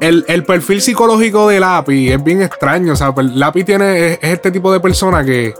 [0.00, 2.92] el, el perfil psicológico de Lápiz es bien extraño.
[2.92, 5.54] O sea, pues, Lápiz tiene, es, es este tipo de persona que,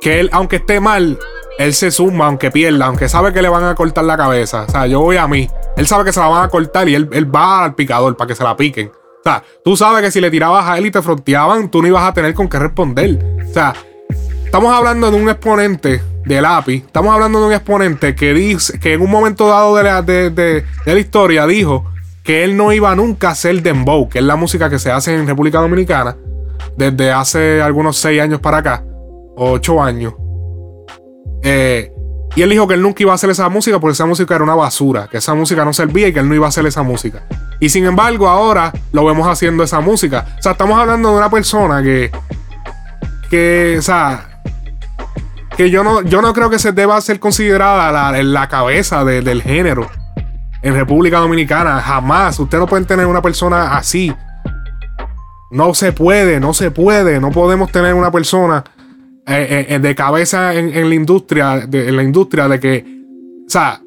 [0.00, 1.18] que él, aunque esté mal,
[1.58, 4.64] él se suma, aunque pierda, aunque sabe que le van a cortar la cabeza.
[4.68, 5.48] O sea, yo voy a mí.
[5.76, 8.28] Él sabe que se la van a cortar y él, él va al picador para
[8.28, 8.88] que se la piquen.
[8.88, 11.88] O sea, tú sabes que si le tirabas a él y te fronteaban, tú no
[11.88, 13.18] ibas a tener con qué responder.
[13.48, 13.74] O sea,
[14.44, 16.84] estamos hablando de un exponente de lápiz.
[16.86, 20.30] Estamos hablando de un exponente que dice que en un momento dado de la, de,
[20.30, 21.84] de- de la historia dijo
[22.22, 25.14] que él no iba nunca a hacer dembow, que es la música que se hace
[25.14, 26.16] en República Dominicana
[26.76, 28.84] desde hace algunos seis años para acá,
[29.36, 30.14] ocho años.
[31.48, 31.92] Eh,
[32.34, 34.42] y él dijo que él nunca iba a hacer esa música porque esa música era
[34.42, 36.82] una basura, que esa música no servía y que él no iba a hacer esa
[36.82, 37.22] música.
[37.60, 40.26] Y sin embargo, ahora lo vemos haciendo esa música.
[40.38, 42.10] O sea, estamos hablando de una persona que,
[43.30, 44.40] que, o sea,
[45.56, 49.40] que yo no, yo no creo que se deba ser considerada la, cabeza de- del
[49.40, 49.88] género
[50.62, 51.80] en República Dominicana.
[51.80, 52.38] Jamás.
[52.40, 54.12] Usted no puede tener una persona así.
[55.50, 57.20] No se puede, no se puede.
[57.20, 58.64] No podemos tener una persona
[59.26, 62.84] eh, eh, eh, de cabeza en, la industria, de, en la industria de que
[63.46, 63.80] o sea,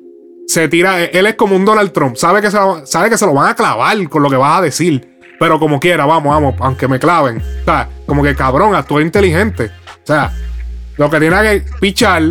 [0.47, 3.25] se tira, él es como un Donald Trump, sabe que se, lo- sabe que se
[3.25, 6.55] lo van a clavar con lo que vas a decir, pero como quiera, vamos, vamos,
[6.59, 7.37] aunque me claven.
[7.61, 9.65] O sea, como que cabrón, actúa inteligente.
[9.65, 10.33] O sea,
[10.97, 12.23] lo que tiene que pichar,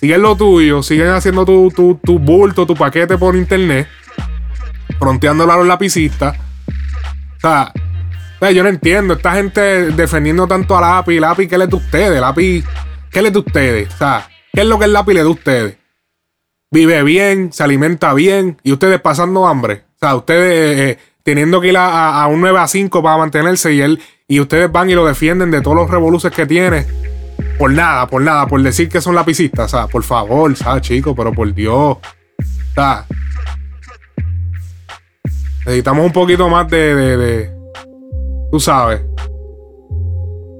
[0.00, 3.88] siguen lo tuyo, siguen haciendo tu, tu, tu bulto, tu paquete por internet,
[4.98, 6.36] fronteándolo a los lapicistas.
[6.38, 7.72] O sea,
[8.36, 9.60] o sea, yo no entiendo, esta gente
[9.92, 12.20] defendiendo tanto a Lápiz, Lápiz, ¿qué le a ustedes?
[12.20, 12.64] Lápiz,
[13.10, 13.92] ¿qué le a ustedes?
[13.94, 15.76] O sea, ¿qué es lo que el Lápiz le a ustedes?
[16.70, 19.84] Vive bien, se alimenta bien y ustedes pasando hambre.
[19.94, 23.80] O sea, ustedes eh, teniendo que ir a, un 9 a 5 para mantenerse y
[23.80, 26.84] él y ustedes van y lo defienden de todos los revoluces que tiene.
[27.58, 29.72] Por nada, por nada, por decir que son lapicistas.
[29.72, 31.14] O sea, por favor, ¿sabes, chicos?
[31.16, 31.96] Pero por Dios.
[32.76, 33.04] O
[35.64, 37.55] necesitamos un poquito más de, de- de-
[38.56, 39.02] Tú sabes.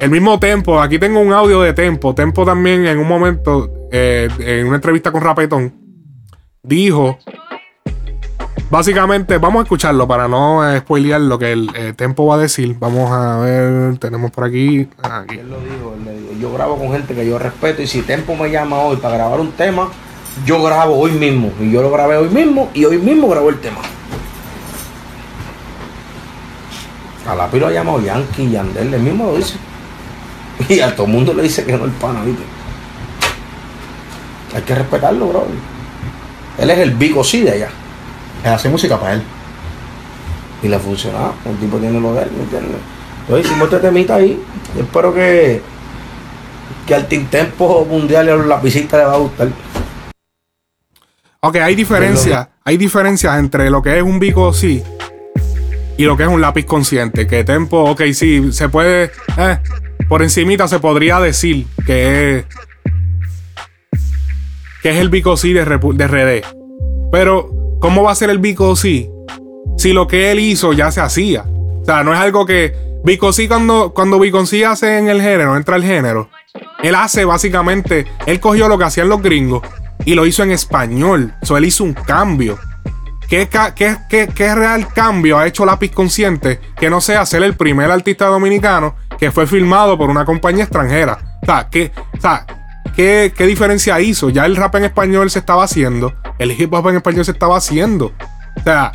[0.00, 2.14] El mismo Tempo, aquí tengo un audio de Tempo.
[2.14, 5.72] Tempo también en un momento, eh, en una entrevista con Rapetón,
[6.62, 7.16] dijo,
[8.68, 12.38] básicamente, vamos a escucharlo para no eh, spoilear lo que el eh, Tempo va a
[12.38, 12.76] decir.
[12.78, 14.87] Vamos a ver, tenemos por aquí.
[15.02, 18.98] ah, lo yo grabo con gente que yo respeto y si Tempo me llama hoy
[18.98, 19.88] para grabar un tema,
[20.44, 21.50] yo grabo hoy mismo.
[21.62, 23.80] Y yo lo grabé hoy mismo y hoy mismo grabo el tema.
[27.26, 29.56] A la lo ha llamado Yankee, Yandel, él mismo lo dice.
[30.68, 32.42] Y a todo el mundo le dice que no el pana, ¿viste?
[34.54, 35.46] Hay que respetarlo, bro.
[36.58, 37.68] Él es el Vico sí de allá.
[38.44, 39.22] Él hace música para él.
[40.62, 41.34] Y le ha funcionado.
[41.44, 42.80] El tipo tiene lo de él, ¿me entiendes?
[43.22, 44.40] Entonces hicimos este temita ahí.
[44.74, 45.60] Yo espero que,
[46.86, 49.48] que al Tintempo Mundial y a los lapicistas les va a gustar.
[51.40, 52.48] Ok, hay diferencias.
[52.64, 54.82] Hay diferencias entre lo que es un bico sí
[55.96, 57.26] y lo que es un lápiz consciente.
[57.26, 59.11] Que Tempo, ok, sí, se puede.
[59.38, 59.59] eh,
[60.09, 62.44] por encimita se podría decir que es.
[64.82, 66.44] Que es el bico sí de, de RD.
[67.11, 69.11] Pero, ¿cómo va a ser el bico sí?
[69.76, 71.44] Si lo que él hizo ya se hacía.
[71.82, 72.87] O sea, no es algo que.
[73.32, 76.28] Sí, cuando, cuando sí hace en el género, entra el género.
[76.82, 78.06] Él hace básicamente.
[78.26, 79.62] Él cogió lo que hacían los gringos
[80.04, 81.32] y lo hizo en español.
[81.40, 82.59] O sea, él hizo un cambio.
[83.28, 83.48] ¿Qué,
[84.08, 88.26] qué- qué- real cambio ha hecho Lápiz Consciente que no sea ser el primer artista
[88.26, 91.38] dominicano que fue filmado por una compañía extranjera?
[91.42, 92.46] O sea, ¿qué, o sea,
[92.94, 94.30] ¿qué, qué diferencia hizo?
[94.30, 97.56] Ya el rap en español se estaba haciendo, el hip hop en español se estaba
[97.56, 98.12] haciendo.
[98.56, 98.92] O sea,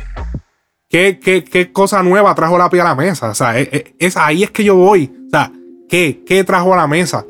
[0.88, 3.28] ¿qué, qué, qué cosa nueva trajo Lápiz a la mesa?
[3.30, 5.12] O sea, es, es- es- ahí es que yo voy.
[5.26, 5.52] O sea,
[5.90, 7.24] ¿qué, qué trajo a la mesa?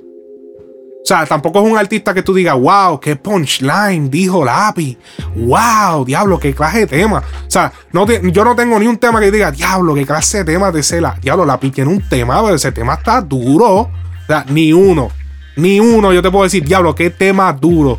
[1.02, 4.96] O sea, tampoco es un artista que tú digas, wow, qué punchline dijo Lápiz.
[5.34, 7.18] Wow, diablo, qué clase de tema.
[7.18, 10.52] O sea, no yo no tengo ni un tema que diga, diablo, qué clase de
[10.52, 11.16] tema de ese la.
[11.20, 13.68] Diablo, Lápiz tiene un tema, pero ese tema está duro.
[13.74, 13.90] O
[14.28, 15.10] sea, ni uno.
[15.56, 17.98] Ni uno, yo te puedo decir, diablo, qué tema duro.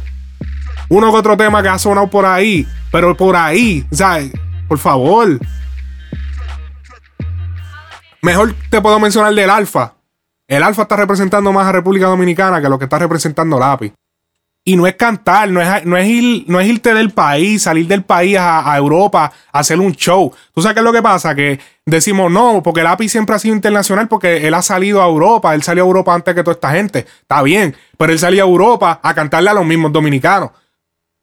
[0.88, 4.20] Uno que otro tema que ha sonado por ahí, pero por ahí, o sea,
[4.70, 5.40] por favor.
[8.22, 9.94] Mejor te puedo mencionar del Alfa.
[10.56, 13.92] El Alfa está representando más a República Dominicana que lo que está representando Lápiz.
[14.64, 17.88] Y no es cantar, no es, no es, ir, no es irte del país, salir
[17.88, 20.32] del país a, Europa, a hacer un show.
[20.54, 21.34] ¿Tú sabes qué es lo que pasa?
[21.34, 25.56] Que decimos no, porque Lápiz siempre ha sido internacional porque él ha salido a Europa,
[25.56, 27.00] él salió a Europa antes que toda esta gente.
[27.00, 30.52] Está bien, pero él salió a Europa a cantarle a los mismos dominicanos.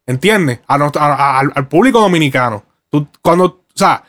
[0.06, 0.58] ¿Entiendes?
[0.66, 2.64] A al público dominicano.
[2.90, 4.02] Tú, cuando, o sea,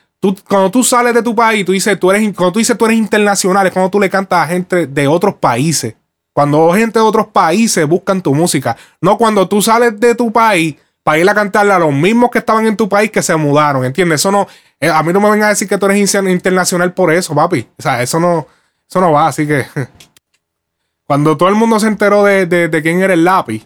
[0.47, 2.97] cuando tú sales de tu país, tú dices, tú eres, cuando tú dices tú eres
[2.97, 5.95] internacional, es cuando tú le cantas a gente de otros países.
[6.33, 8.77] Cuando gente de otros países buscan tu música.
[9.01, 12.37] No cuando tú sales de tu país para ir a cantarle a los mismos que
[12.39, 13.83] estaban en tu país que se mudaron.
[13.83, 14.21] ¿Entiendes?
[14.21, 14.47] Eso no.
[14.79, 17.33] eh, a mí no me venga a decir que tú eres in- internacional por eso,
[17.35, 17.67] papi.
[17.77, 18.47] O sea, eso no,
[18.87, 19.27] eso no va.
[19.27, 19.65] Así que.
[21.05, 23.65] Cuando todo el mundo se enteró de, de- de quién era el lápiz.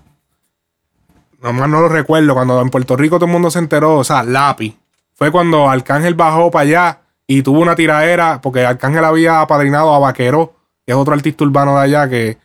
[1.41, 2.33] Nomás no lo recuerdo.
[2.33, 3.95] Cuando en Puerto Rico todo el mundo se enteró.
[3.97, 4.75] O sea, lápiz.
[5.15, 8.39] Fue cuando Arcángel bajó para allá y tuvo una tiradera.
[8.41, 10.53] Porque Arcángel había apadrinado a Vaquero,
[10.85, 12.37] que es otro artista urbano de allá que,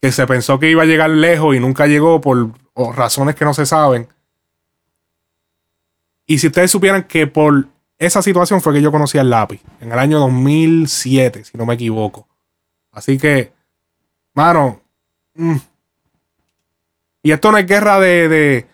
[0.00, 2.50] que se pensó que iba a llegar lejos y nunca llegó por
[2.96, 4.08] razones que no se saben.
[6.26, 7.66] Y si ustedes supieran que por
[7.98, 9.60] esa situación fue que yo conocí al lápiz.
[9.80, 12.26] En el año 2007, si no me equivoco.
[12.90, 13.52] Así que,
[14.34, 14.80] mano.
[15.34, 15.56] mm.
[17.22, 18.66] Y esto no es guerra de, de,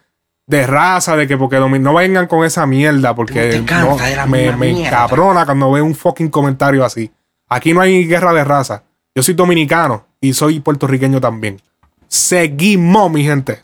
[0.48, 3.96] de raza, de que porque no vengan con esa mierda, porque no,
[4.26, 4.88] me, me mierda.
[4.88, 7.12] encabrona cuando veo un fucking comentario así.
[7.48, 8.82] Aquí no hay guerra de raza.
[9.14, 11.60] Yo soy dominicano y soy puertorriqueño también.
[12.08, 13.60] Seguimos, mi gente.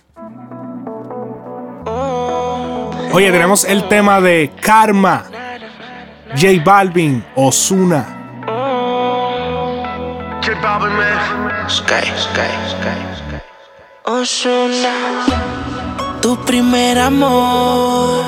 [3.12, 5.24] Oye, tenemos el tema de Karma.
[6.36, 8.20] J Balvin, Osuna.
[11.68, 13.40] Sky, sky, sky, sky.
[14.04, 15.63] Osuna.
[16.24, 18.24] Tu primer amor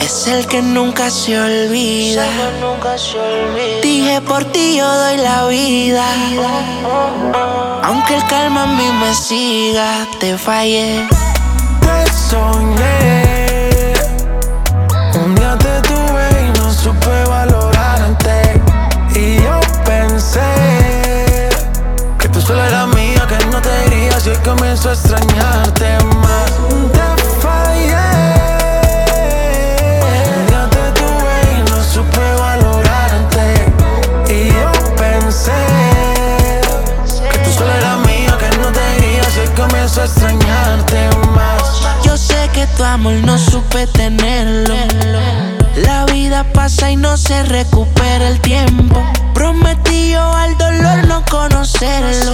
[0.00, 2.24] es el que nunca se olvida.
[3.82, 6.06] Dije por ti yo doy la vida.
[7.82, 11.06] Aunque el calma a mí me siga, te fallé.
[11.82, 13.45] Te soñé.
[24.56, 26.50] Comienzo a extrañarte más.
[26.92, 27.96] Te fallé.
[30.48, 33.46] Día te tuve y no supe valorarte.
[34.32, 35.52] Y yo pensé
[37.30, 41.82] que tú solo eras mía, que no te irías hoy comienzo a extrañarte más.
[42.04, 44.74] Yo sé que tu amor no supe tenerlo.
[45.76, 49.02] La vida pasa y no se recupera el tiempo.
[49.34, 52.32] Prometí yo al dolor no conocerlo.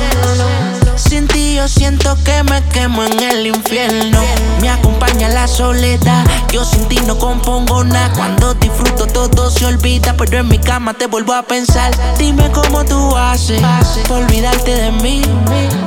[1.13, 4.19] Sin ti yo siento que me quemo en el infierno.
[4.63, 6.25] Me acompaña la soledad.
[6.51, 8.11] Yo sin ti no compongo nada.
[8.15, 10.15] Cuando disfruto todo se olvida.
[10.17, 11.93] Pero en mi cama te vuelvo a pensar.
[12.17, 13.61] Dime cómo tú haces
[14.09, 15.21] olvidarte de mí.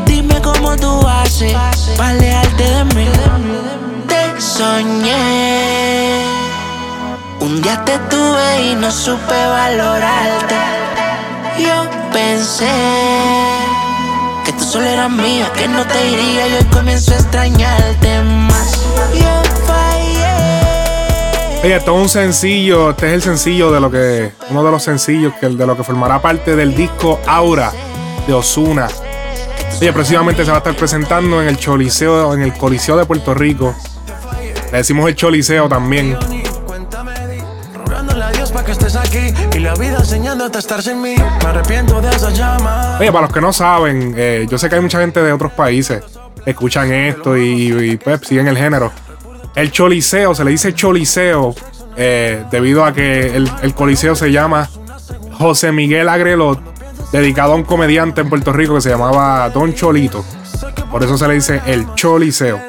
[0.05, 1.55] Dime cómo tú haces
[1.97, 3.07] para alejarte de mí.
[4.07, 6.19] Te soñé.
[7.39, 10.55] Un día te tuve y no supe valorarte.
[11.57, 13.64] Yo pensé
[14.57, 18.71] tú solo eras mía, que no te iría y comienzo a extrañarte más.
[19.13, 20.25] Yo fallé.
[21.63, 22.91] Oye, esto es un sencillo.
[22.91, 24.31] Este es el sencillo de lo que.
[24.49, 27.71] Uno de los sencillos que, de lo que formará parte del disco Aura
[28.27, 28.87] de Osuna.
[29.79, 33.33] Oye, próximamente se va a estar presentando en el Choliseo, en el Coliseo de Puerto
[33.33, 33.75] Rico.
[34.71, 36.17] Le decimos el Choliseo también.
[39.15, 41.15] Aquí y la vida enseñándote a estar sin mí.
[41.15, 42.97] Me arrepiento de esa llama.
[42.99, 45.51] Oye, para los que no saben, eh, yo sé que hay mucha gente de otros
[45.53, 46.03] países
[46.43, 48.91] que escuchan esto y, y, pues siguen el género.
[49.55, 51.55] El Choliseo, se le dice Choliseo
[51.95, 54.69] eh, debido a que el, el Coliseo se llama
[55.33, 56.59] José Miguel Agrelot,
[57.11, 60.25] dedicado a un comediante en Puerto Rico que se llamaba Don Cholito.
[60.91, 62.59] Por eso se le dice el Choliseo.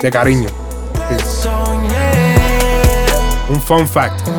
[0.00, 0.48] De cariño.
[1.08, 1.48] Sí.
[3.48, 4.33] Un fun fact.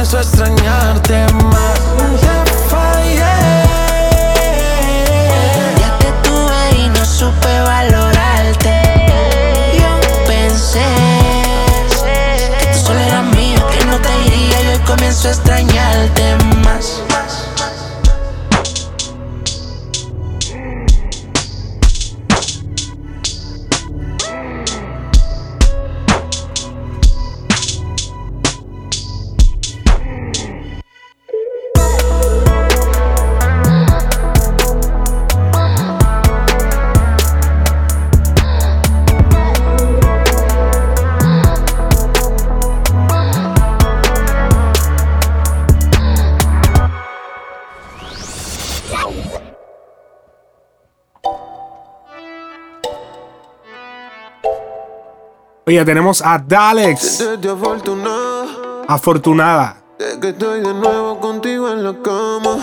[0.00, 1.78] Comienzo a extrañarte más.
[2.44, 3.18] Te fallé.
[5.78, 8.80] Ya te tuve y no supe valorarte.
[9.78, 9.90] Yo
[10.26, 10.86] pensé
[12.60, 16.49] que tú solo eras mía, que no te iría y hoy comienzo a extrañarte más.
[55.70, 57.22] Oye, tenemos a Dalex,
[58.88, 62.56] afortunada de que estoy de nuevo contigo en la cama.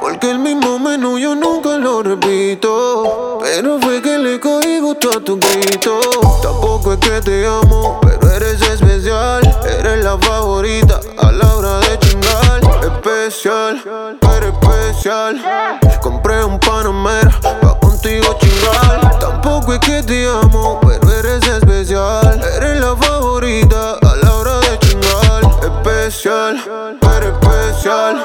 [0.00, 3.40] Porque el mismo menú yo nunca lo repito.
[3.42, 5.98] Pero fue que le cogí gusto a tu grito.
[6.40, 9.42] Tampoco es que te amo, pero eres especial.
[9.80, 12.60] Eres la favorita a la hora de chingar.
[12.80, 13.82] Especial,
[14.36, 15.42] eres especial.
[16.00, 19.18] Compré un Panamera pa' contigo chingar.
[19.18, 21.19] Tampoco es que te amo, pero eres
[21.92, 25.42] Eres la favorita a la hora de chingar.
[25.60, 26.62] Especial,
[27.02, 28.24] eres especial.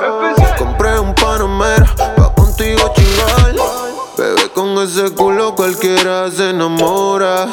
[0.55, 3.55] Compré un Panamera pa' contigo chingar.
[4.16, 7.47] Bebé, con ese culo cualquiera se enamora.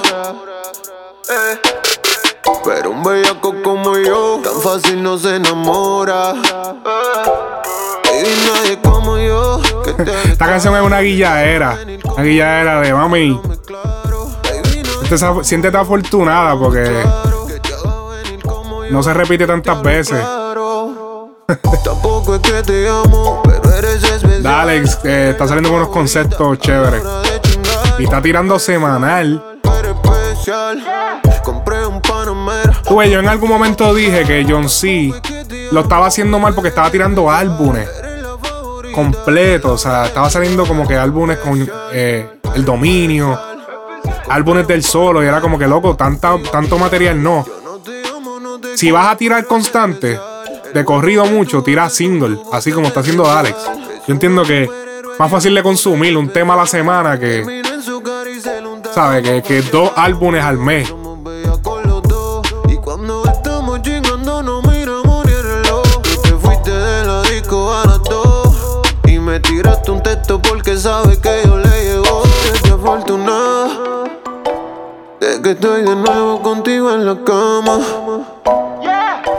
[1.30, 1.58] Eh.
[2.62, 6.34] Pero un bellaco como yo, tan fácil no se enamora.
[8.12, 9.62] Y nadie como yo,
[10.26, 11.78] Esta canción es una guillaera.
[12.04, 13.40] Una guillaera de mami.
[15.42, 17.04] Siéntete afortunada porque
[18.90, 20.22] no se repite tantas veces.
[21.84, 24.70] Tampoco es que te amo, pero eres especial.
[25.04, 27.02] Eh, está saliendo con unos conceptos chéveres.
[27.98, 29.60] Y está tirando semanal.
[31.42, 32.00] Compré un
[32.98, 35.12] ves, yo en algún momento dije que John C.
[35.70, 37.88] lo estaba haciendo mal porque estaba tirando álbumes
[38.94, 39.72] completos.
[39.72, 43.38] O sea, estaba saliendo como que álbumes con eh, el dominio,
[44.32, 45.22] álbumes del solo.
[45.22, 47.44] Y era como que loco, tanta, tanto material no.
[48.74, 50.18] Si vas a tirar constante,
[50.72, 53.56] de corrido mucho, tira single, así como está haciendo Alex.
[54.06, 54.68] Yo entiendo que
[55.18, 57.62] más fácil de consumir un tema a la semana que,
[58.94, 59.22] ¿sabes?
[59.22, 60.92] Que, que dos álbumes al mes.
[75.52, 77.78] Estoy de nuevo contigo en la cama.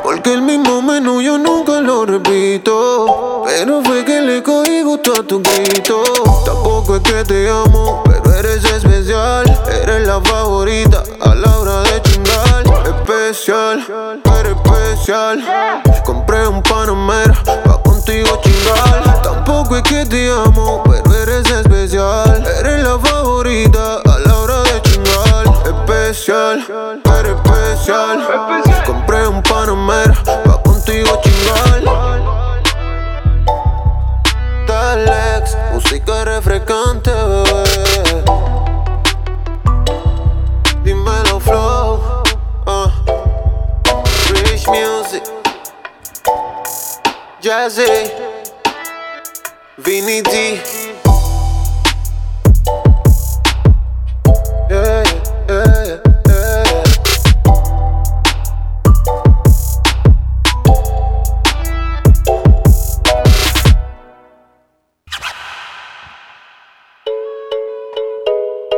[0.04, 3.44] Porque el mismo menú yo nunca lo repito.
[3.46, 6.04] Pero fue que le cogí gusto a tu grito.
[6.46, 9.46] Tampoco es que te amo, pero eres especial.
[9.82, 12.64] Eres la favorita a la hora de chingar.
[12.86, 13.86] Especial,
[14.40, 15.44] eres especial.
[16.06, 19.22] Compré un Panamera pa' contigo chingar.
[19.24, 22.44] Tampoco es que te amo, pero eres especial.
[22.60, 24.03] Eres la favorita
[26.26, 28.84] Especial, eres especial.
[28.86, 30.14] Compré un Panamera
[30.46, 31.84] pa' contigo chingar.
[34.66, 38.24] Dalex, música refrescante, bebé.
[40.84, 42.24] Dímelo, flow.
[42.68, 42.90] ah.
[44.30, 45.24] Rich music.
[47.42, 48.14] Jazzy.
[49.78, 50.73] Vinny D.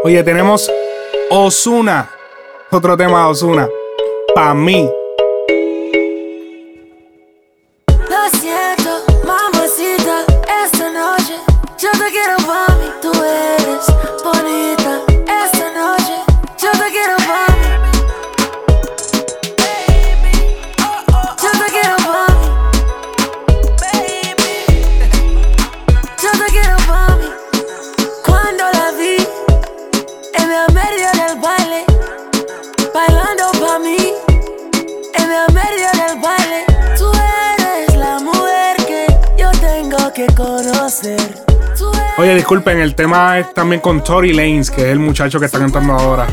[0.05, 0.71] Oye, tenemos
[1.31, 2.07] Osuna.
[2.69, 3.67] Otro tema de Osuna.
[4.35, 4.87] Pa' mí.
[42.17, 45.59] Oye, disculpen, el tema es también con Tory Lanez, que es el muchacho que está
[45.59, 46.25] cantando ahora.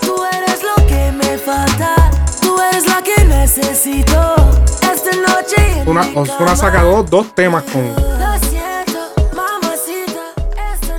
[0.00, 2.10] Tú eres lo que me falta.
[2.40, 4.34] Tú eres la que necesito.
[4.80, 5.82] Esta noche.
[5.82, 7.94] en Una, Osuna sacó dos temas con,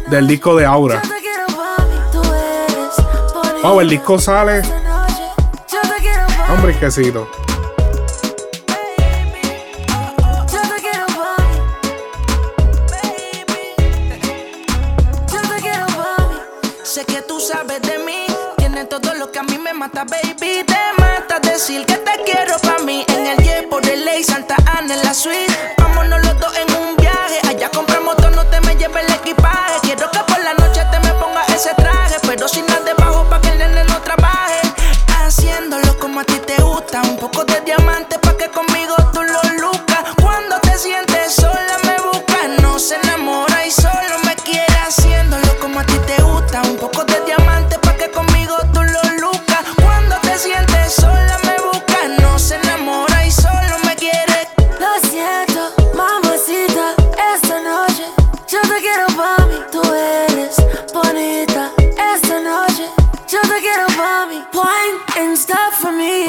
[0.08, 1.02] del disco de Aura.
[3.64, 4.62] Wow, el disco sale.
[6.48, 7.28] Hombre, quesito.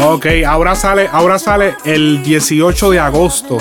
[0.08, 3.58] Ok, ahora sale, ahora sale el 18 de agosto.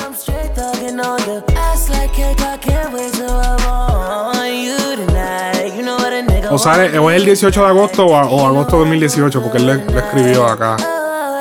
[6.51, 9.75] O sale o es el 18 de agosto o, o agosto 2018, porque él le,
[9.85, 10.77] le escribió acá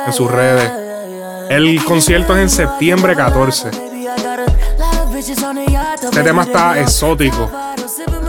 [0.07, 0.72] en sus redes.
[1.50, 3.70] El concierto es en septiembre 14.
[6.02, 7.50] Este tema está exótico.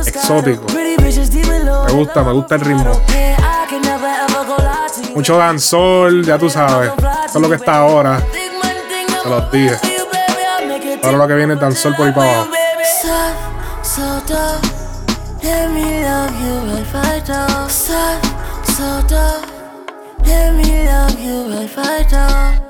[0.05, 0.65] Exótico.
[0.73, 3.01] Me gusta, me gusta el ritmo.
[5.15, 6.91] Mucho danzol, ya tú sabes.
[7.25, 8.21] Eso es lo que está ahora.
[9.23, 9.79] Se los dije.
[11.01, 12.51] Ahora lo que viene es danzol por ahí para abajo.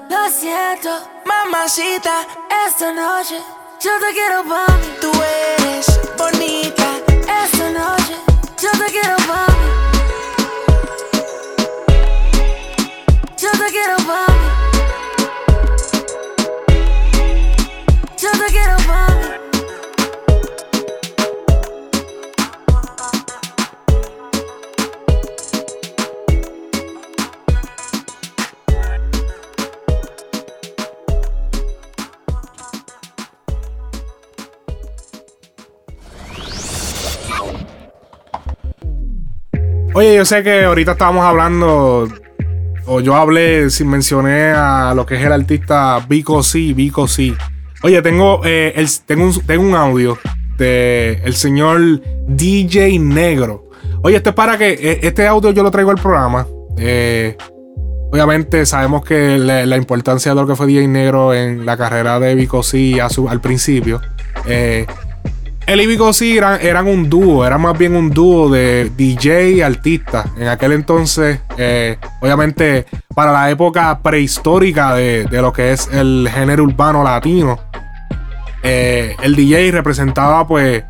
[0.07, 0.89] Lo siento,
[1.25, 2.27] Mamacita,
[2.67, 3.41] esta noche
[3.81, 4.95] yo te quiero pa' mí.
[5.01, 5.11] tú
[5.57, 6.97] eres bonita.
[7.43, 8.15] Esta noche
[8.61, 9.54] yo te quiero pa'
[13.65, 14.33] te quiero papi.
[18.17, 19.25] Yo te quiero papi.
[39.93, 42.09] Oye, yo sé que ahorita estábamos hablando
[42.87, 47.33] o yo hablé, si mencioné a lo que es el artista Vico C, Vico C.
[47.83, 50.17] Oye, tengo, eh, el- tengo, un, tengo un audio
[50.57, 53.65] de el señor DJ Negro.
[54.03, 56.47] Oye, esto es para que, eh, este audio yo lo traigo al programa.
[56.77, 57.35] Eh,
[58.11, 62.35] obviamente sabemos que la, importancia de lo que fue DJ Negro en la carrera de
[62.35, 64.01] Vico C al principio.
[65.67, 69.61] Él y C eran, eran un dúo, era más bien un dúo de DJ y
[69.61, 70.25] artista.
[70.37, 72.85] En aquel entonces, eh, obviamente,
[73.15, 77.59] para la época prehistórica de, de lo que es el género urbano latino,
[78.61, 80.83] eh, el DJ representaba pues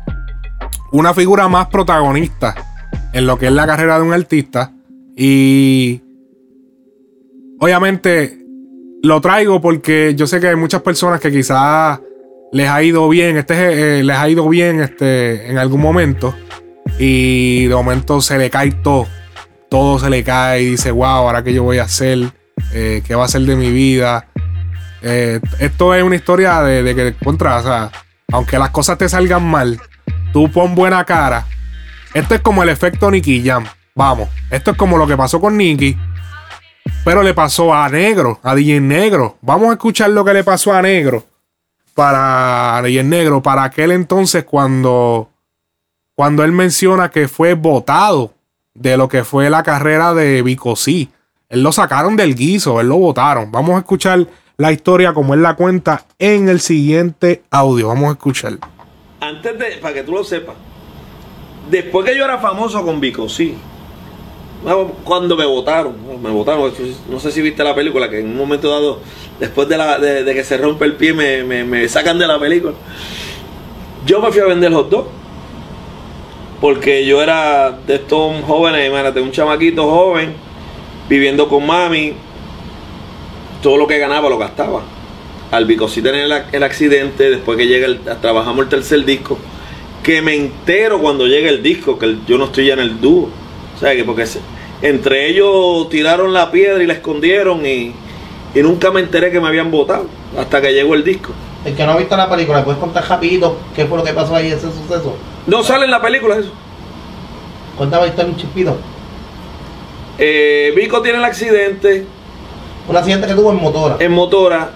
[0.92, 2.54] una figura más protagonista
[3.12, 4.72] en lo que es la carrera de un artista.
[5.16, 6.02] Y
[7.60, 8.38] obviamente
[9.02, 12.00] lo traigo porque yo sé que hay muchas personas que quizás
[12.52, 16.34] les ha ido bien, este eh, les ha ido bien este en algún momento
[16.98, 19.06] y de momento se le cae todo,
[19.68, 22.30] todo se le cae y dice, wow, ahora qué yo voy a hacer,
[22.72, 24.28] Eh, qué va a ser de mi vida.
[25.02, 27.90] Eh, esto es una historia de, de que contra, o sea,
[28.32, 29.78] aunque las cosas te salgan mal,
[30.32, 31.46] tú pon buena cara.
[32.14, 33.66] Esto es como el efecto Nicky Jam.
[33.94, 35.96] Vamos, esto es como lo que pasó con Nicky.
[37.04, 39.38] Pero le pasó a Negro, a DJ Negro.
[39.42, 41.24] Vamos a escuchar lo que le pasó a Negro.
[41.96, 45.30] Para DJ Negro, para aquel entonces cuando,
[46.14, 48.34] cuando él menciona que fue votado
[48.74, 51.08] de lo que fue la carrera de Vico C.
[51.48, 53.50] Él lo sacaron del guiso, él lo votaron.
[53.50, 54.26] Vamos a escuchar
[54.56, 57.88] la historia como él la cuenta en el siguiente audio.
[57.88, 58.58] Vamos a escuchar.
[59.20, 60.54] Antes de, para que tú lo sepas,
[61.70, 63.56] después que yo era famoso con Vico, sí.
[63.56, 63.75] Bueno,
[65.04, 66.72] Cuando me votaron, me votaron,
[67.08, 69.00] no sé si viste la película, que en un momento dado,
[69.38, 72.72] después de, la- de- que se rompe el pie, me, sacan de la película.
[74.06, 75.06] Yo me fui a vender hot dog.
[76.60, 80.32] Porque yo era de estos jóvenes, imagínate, un chamaquito joven,
[81.08, 82.14] viviendo con mami,
[83.62, 84.82] todo lo que ganaba lo gastaba.
[85.50, 89.38] Al Bicosí tener el, el accidente, después que llega el, trabajamos el tercer disco,
[90.02, 93.28] que me entero cuando llega el disco, que yo no estoy ya en el dúo.
[93.76, 94.40] O sea, que porque se-
[94.82, 97.92] entre ellos tiraron la piedra y la escondieron y,
[98.54, 100.06] y nunca me enteré que me habían votado
[100.38, 101.32] hasta que llegó el disco.
[101.64, 104.36] El que no ha visto la película, ¿puedes contar rapidito qué fue lo que pasó
[104.36, 105.16] ahí, ese suceso?
[105.46, 106.50] No sale en la película eso.
[107.76, 108.76] Cuéntame historia un chispito.
[110.18, 112.06] Eh, Vico tiene el accidente.
[112.88, 113.96] Un accidente que tuvo en motora.
[113.98, 114.70] En motora.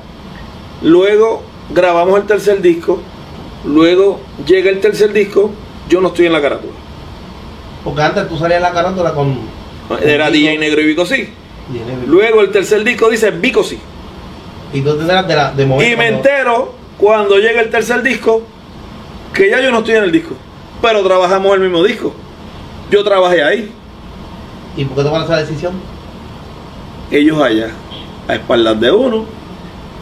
[0.83, 3.01] Luego grabamos el tercer disco.
[3.65, 5.51] Luego llega el tercer disco.
[5.89, 6.73] Yo no estoy en la carátula.
[7.85, 9.39] Porque antes tú salías la carátula con.
[10.03, 10.59] Era con DJ.
[10.59, 11.29] Negro y Vico sí.
[12.07, 13.79] Luego el tercer disco dice Vico sí.
[14.73, 15.93] Y tú te de, la, de momento.
[15.93, 18.43] Y me entero cuando llega el tercer disco
[19.33, 20.35] que ya yo no estoy en el disco.
[20.83, 22.15] Pero trabajamos el mismo disco.
[22.91, 23.73] Yo trabajé ahí.
[24.77, 25.75] ¿Y por qué tomaron esa decisión?
[27.11, 27.71] ellos allá,
[28.29, 29.25] a espaldas de uno,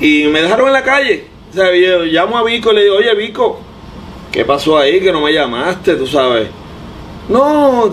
[0.00, 1.24] y me dejaron en la calle.
[1.50, 3.60] O sea, yo llamo a Vico y le digo, oye Vico,
[4.30, 5.00] ¿qué pasó ahí?
[5.00, 6.48] Que no me llamaste, tú sabes.
[7.28, 7.90] No,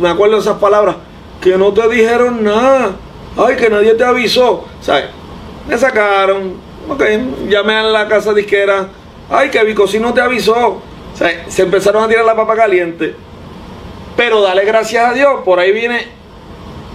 [0.00, 0.96] me acuerdo esas palabras,
[1.40, 2.92] que no te dijeron nada.
[3.36, 4.64] Ay, que nadie te avisó.
[4.80, 5.06] ¿Sabes?
[5.68, 6.54] Me sacaron,
[6.88, 7.02] ok,
[7.48, 8.88] llamé a la casa disquera.
[9.28, 10.80] Ay, que Vico si no te avisó.
[11.14, 13.14] Sea, se empezaron a tirar la papa caliente.
[14.16, 16.16] Pero dale gracias a Dios, por ahí viene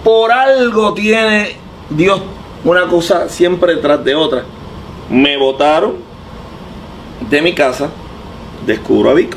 [0.02, 1.54] por algo tiene
[1.90, 2.20] Dios
[2.64, 4.44] una cosa siempre tras de otra.
[5.08, 5.96] Me botaron
[7.28, 7.90] de mi casa,
[8.66, 9.36] descubro a Vico.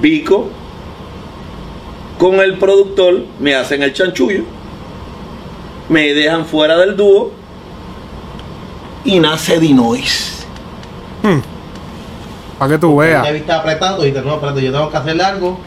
[0.00, 0.48] Vico
[2.24, 4.44] con el productor me hacen el chanchullo,
[5.90, 7.32] me dejan fuera del dúo
[9.04, 10.46] y nace Dinois.
[12.58, 13.28] Para que tú veas.
[13.28, 13.30] Y
[14.22, 15.58] no, espérate, yo tengo que hacer algo.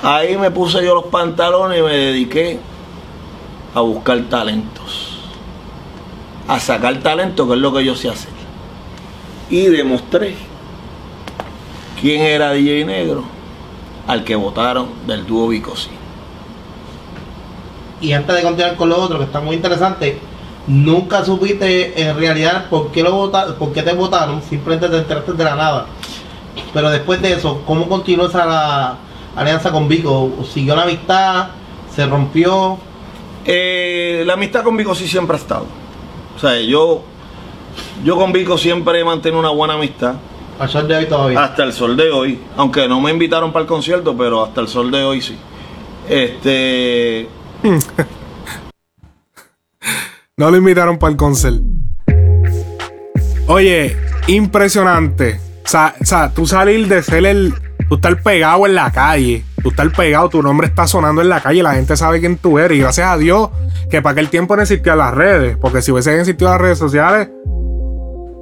[0.00, 2.60] Ahí me puse yo los pantalones y me dediqué
[3.74, 5.18] a buscar talentos.
[6.46, 8.30] A sacar talento, que es lo que yo sé hacer.
[9.50, 10.36] Y demostré
[12.00, 13.39] quién era DJ Negro
[14.10, 15.90] al que votaron del dúo Vicosí.
[18.00, 20.18] Y antes de continuar con lo otro, que está muy interesante,
[20.66, 25.32] nunca supiste en realidad por qué, lo vota, por qué te votaron, simplemente te enteraste
[25.34, 25.86] de la nada.
[26.72, 28.96] Pero después de eso, ¿cómo continuó esa la-
[29.36, 30.32] alianza con Vico?
[30.52, 31.48] ¿Siguió la amistad?
[31.94, 32.78] ¿Se rompió?
[33.44, 35.66] Eh, la amistad con Vico sí siempre ha estado.
[36.36, 37.02] O sea, yo,
[38.04, 40.14] yo con Vico siempre he mantenido una buena amistad.
[40.60, 41.42] Al sol de hoy todavía.
[41.42, 42.38] Hasta el sol de hoy.
[42.58, 45.36] Aunque no me invitaron para el concierto, pero hasta el sol de hoy sí.
[46.08, 47.28] Este.
[50.36, 51.58] No lo invitaron para el concert.
[53.46, 53.94] Oye,
[54.26, 55.38] impresionante.
[55.66, 57.52] O sea, o sea, tú salir de ser el.
[57.90, 59.44] Tú estar pegado en la calle.
[59.62, 62.58] tú estar pegado, tu nombre está sonando en la calle, la gente sabe quién tú
[62.58, 62.78] eres.
[62.78, 63.50] Y gracias a Dios
[63.90, 67.28] que para aquel tiempo no existían las redes, porque si hubiesen existido las redes sociales,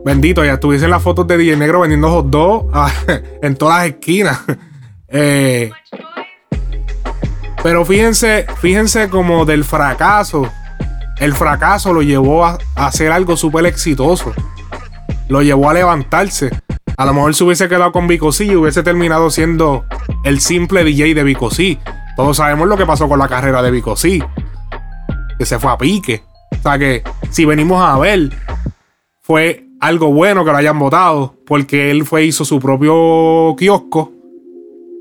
[0.09, 2.91] bendito, ya estuviesen las fotos de DJ Negro vendiendo hot dogs ah,
[3.43, 4.41] en todas las esquinas.
[5.11, 5.71] Eh,
[7.63, 10.53] pero fíjense, fíjense como del fracaso,
[11.19, 14.35] el fracaso lo llevó a, a hacer algo súper exitoso.
[15.29, 16.51] Lo llevó a levantarse.
[16.99, 19.87] A lo mejor se hubiese quedado con Vico C y hubiese terminado siendo
[20.25, 21.79] el simple DJ de Vico C.
[22.15, 24.23] Todos sabemos lo que pasó con la carrera de Vico C.
[25.39, 26.23] Que se fue a pique.
[26.53, 28.29] O sea que si venimos a ver,
[29.23, 31.35] fue algo bueno que lo hayan votado.
[31.47, 34.13] Porque él fue, hizo su propio kiosco.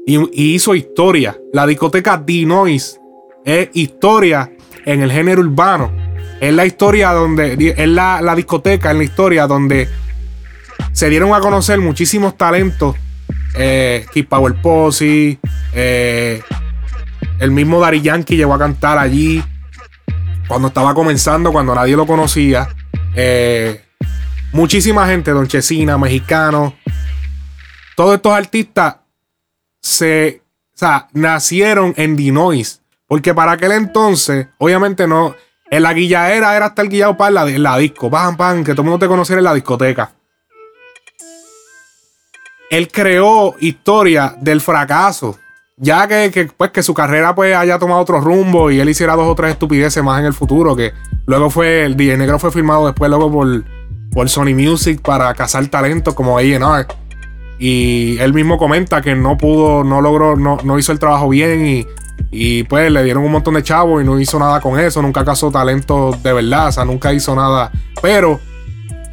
[0.06, 1.38] Y, hizo historia.
[1.54, 3.00] La discoteca D-Noise
[3.46, 4.52] es historia
[4.86, 5.92] en el género urbano.
[6.40, 7.74] Es la historia donde.
[7.78, 9.88] Es la, la discoteca en la historia donde
[10.92, 12.96] se dieron a conocer muchísimos talentos.
[13.56, 15.40] Eh, Keith Power Posse,
[15.74, 16.42] eh,
[17.40, 19.44] el mismo Dari Yankee llegó a cantar allí
[20.48, 22.68] cuando estaba comenzando, cuando nadie lo conocía.
[23.16, 23.82] Eh,
[24.52, 26.76] muchísima gente, Don Chesina, mexicano.
[27.96, 28.98] Todos estos artistas
[29.82, 30.42] se,
[30.76, 32.82] o sea, nacieron en Dinois.
[33.08, 35.36] Porque para aquel entonces, obviamente no.
[35.70, 38.10] En la guillaera era estar guillado para la, disco.
[38.10, 40.14] Pam, pam, que todo el mundo te conociera en la discoteca
[42.70, 45.38] él creó historia del fracaso.
[45.80, 49.28] Ya que, pues, que su carrera pues, haya tomado otro rumbo y él hiciera dos
[49.28, 50.76] o tres estupideces más en el futuro.
[50.76, 50.94] Que
[51.28, 53.64] luego fue, el DJ Negro fue firmado después luego por,
[54.12, 56.88] por Sony Music para cazar talento como A&R.
[57.60, 61.66] Y él mismo comenta que no pudo, no logró, no, no hizo el trabajo bien
[61.66, 61.88] y,
[62.30, 65.02] y, pues le dieron un montón de chavos y no hizo nada con eso.
[65.02, 67.72] Nunca cazó talento de verdad, o sea, nunca hizo nada.
[68.02, 68.40] Pero,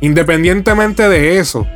[0.01, 1.67] independientemente de eso,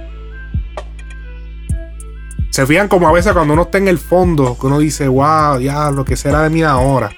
[2.51, 5.61] se fijan como a veces cuando uno está en el fondo, que uno dice, wow,
[5.61, 7.11] ya, lo que será de mí ahora.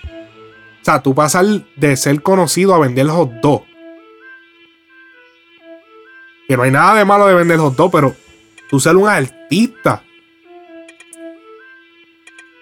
[0.80, 1.46] O sea, tú pasas
[1.76, 3.69] de ser conocido a vender hot dog.
[6.50, 8.12] Que no hay nada de malo de vender hot dog, pero
[8.68, 10.02] tú ser un artista.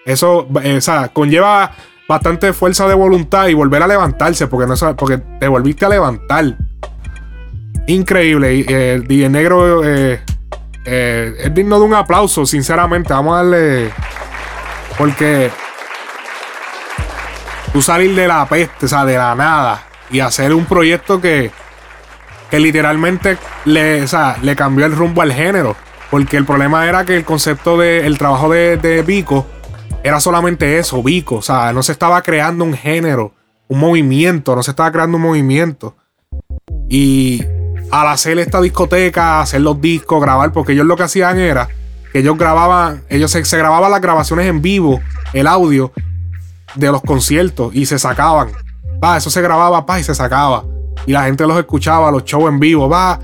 [0.05, 1.71] Eso, eh, o sea, conlleva
[2.07, 6.55] bastante fuerza de voluntad y volver a levantarse, porque, no, porque te volviste a levantar.
[7.87, 8.57] Increíble.
[8.57, 10.21] Y, eh, el DJ Negro eh,
[10.85, 13.11] es digno de un aplauso, sinceramente.
[13.11, 13.89] Vamos a darle.
[14.99, 15.49] Porque
[17.73, 21.49] tú salir de la peste, o sea, de la nada, y hacer un proyecto que,
[22.49, 25.75] que literalmente le, o sea, le cambió el rumbo al género.
[26.09, 29.45] Porque el problema era que el concepto del trabajo de, de Vico
[30.03, 31.35] era solamente eso, Vico.
[31.35, 33.33] O sea, no se estaba creando un género,
[33.67, 35.95] un movimiento, no se estaba creando un movimiento.
[36.89, 37.43] Y
[37.91, 41.67] al hacer esta discoteca, hacer los discos, grabar, porque ellos lo que hacían era
[42.11, 44.99] que ellos grababan, ellos se, grababan las grabaciones en vivo,
[45.33, 45.91] el audio
[46.75, 48.49] de los conciertos y se sacaban.
[49.03, 50.63] Va, eso se grababa, pa, y se sacaba.
[51.09, 53.19] Y la gente los escuchaba, los shows en vivo, va,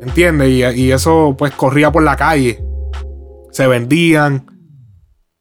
[0.00, 0.50] ¿entiendes?
[0.76, 2.62] Y, eso pues corría por la calle.
[3.50, 4.46] Se vendían.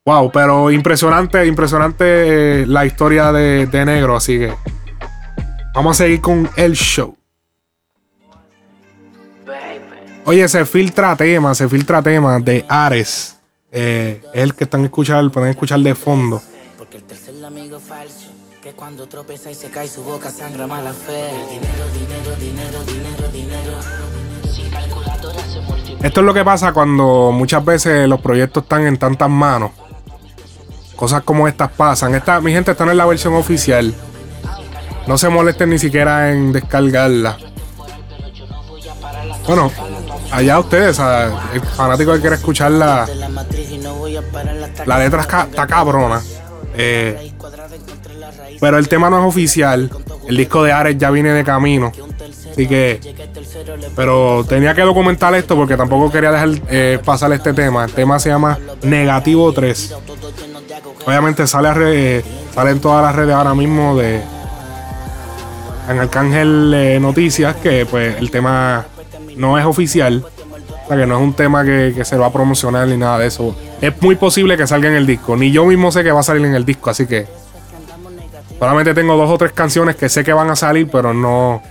[0.04, 4.52] Wow, pero impresionante, impresionante la historia de, de Negro, así que
[5.76, 7.16] vamos a seguir con el show.
[10.26, 13.38] Oye, se filtra tema, se filtra tema de Ares.
[13.72, 16.42] Eh, es el que están escuchando, pueden escuchar de fondo.
[16.76, 18.32] Porque el tercer amigo falso,
[18.64, 21.34] que cuando tropeza y se cae su boca sangra mala fe.
[21.50, 23.74] Dinero, dinero, dinero, dinero, dinero.
[24.50, 26.08] Sin calculadora se multiplica.
[26.08, 29.72] Esto es lo que pasa cuando muchas veces los proyectos están en tantas manos.
[30.96, 32.16] Cosas como estas pasan.
[32.16, 33.94] Esta, mi gente, está en la versión oficial.
[35.08, 37.38] No se molesten ni siquiera en descargarla.
[39.46, 39.74] Bueno,
[40.32, 40.98] allá ustedes,
[41.54, 43.06] el fanático que quiere escuchar la,
[44.86, 46.22] la letra está cabrona.
[46.76, 47.33] Eh,
[48.64, 49.90] pero el tema no es oficial.
[50.26, 51.92] El disco de Ares ya viene de camino.
[52.50, 52.98] Así que.
[53.94, 57.84] Pero tenía que documentar esto porque tampoco quería dejar eh, pasar este tema.
[57.84, 59.96] El tema se llama Negativo 3.
[61.06, 61.74] Obviamente sale, a
[62.54, 64.22] sale en todas las redes ahora mismo de.
[65.90, 68.86] En Arcángel eh, Noticias, que pues el tema
[69.36, 70.24] no es oficial.
[70.86, 73.28] O sea, que no es un tema que, se va a promocionar ni nada de
[73.28, 73.54] eso.
[73.82, 75.36] Es muy posible que salga en el disco.
[75.36, 77.43] Ni yo mismo sé que va a salir en el disco, así que.
[78.60, 81.62] Solamente tengo dos o tres canciones que sé que van a salir, pero no.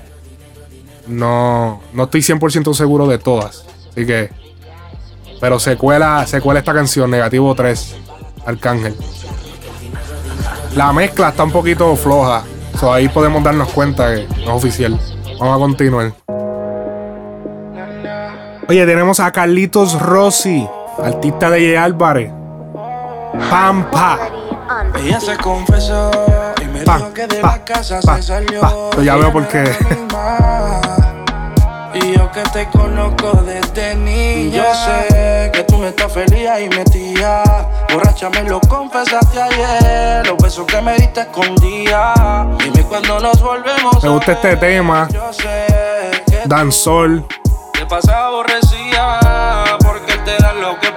[1.07, 3.65] No, no estoy 100% seguro de todas.
[3.91, 4.31] Así que.
[5.41, 7.97] Pero se cuela, se cuela esta canción, Negativo 3,
[8.47, 8.95] Arcángel.
[10.77, 12.45] La mezcla está un poquito floja.
[12.79, 14.99] So, ahí podemos darnos cuenta que no es oficial.
[15.39, 16.13] Vamos a continuar.
[18.69, 20.67] Oye, tenemos a Carlitos Rossi,
[21.03, 21.85] artista de J.
[21.85, 22.33] Álvarez.
[23.51, 24.19] Pampa.
[24.99, 26.11] Ella se confesó
[26.85, 26.99] Pa,
[27.43, 27.59] pa,
[28.11, 28.91] pa.
[28.93, 29.65] Pues ya veo por qué.
[31.95, 34.57] Y yo que te conozco desde niña.
[34.57, 37.43] Yo sé que tú no estás feliz y metía.
[37.93, 40.27] Borracha me lo confesaste ayer.
[40.27, 42.15] Los besos que me diste escondía.
[42.59, 45.07] Dime cuando nos volvemos Me gusta este tema.
[45.13, 45.67] Yo sé
[46.27, 47.27] que Danzol.
[47.75, 50.91] te pasa aborrecida porque te da lo que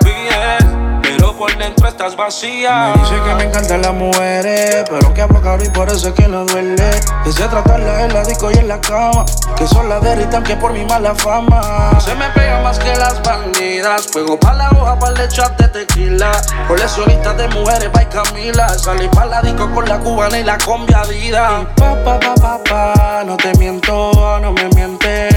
[1.57, 2.93] dentro estás vacía.
[2.95, 6.13] Me dice que me encantan las mujeres, pero que hablo caro y por eso es
[6.13, 6.91] que no duele.
[7.25, 9.25] Se tratarla en la disco y en la cama,
[9.57, 11.91] que son las derritan que por mi mala fama.
[11.99, 16.31] Se me pega más que las bandidas, fuego pa' la hoja, pa' le echarte tequila.
[16.67, 18.69] Coleccionistas de mujeres, pa' Camila.
[18.69, 21.61] Salí pa' la disco con la cubana y la conviadida.
[21.61, 25.34] Y pa, pa, pa, pa, pa, no te miento, no me mientes.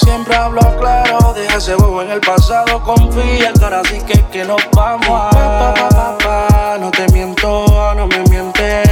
[0.00, 4.44] Siempre hablo claro, deja ese bobo en el pasado, confía que ahora sí que, que
[4.44, 8.88] nos vamos a pa, pa, pa, pa, no te miento, no me mientes.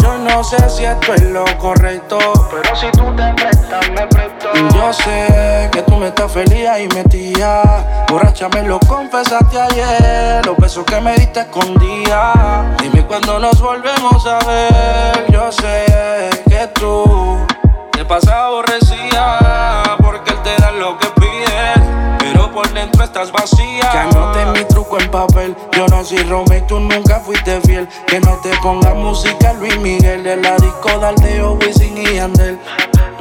[0.00, 2.18] Yo no sé si esto es lo correcto,
[2.50, 4.48] pero si tú te prestas, me presto.
[4.74, 8.04] Yo sé que tú no estás feliz y metía.
[8.08, 12.76] Borracha me lo confesaste ayer, los besos que me diste escondía.
[12.80, 15.32] Dime cuando nos volvemos a ver.
[15.32, 15.84] Yo sé
[16.48, 17.38] que tú
[17.90, 19.83] te pasas aborrecida
[23.04, 23.88] estás vacía.
[23.90, 25.56] Que anote mi truco en papel.
[25.72, 27.88] Yo no soy Romeo tú nunca fuiste fiel.
[28.06, 32.58] Que no te ponga música Luis Miguel de la disco Daldeo, Wisin y Yandel.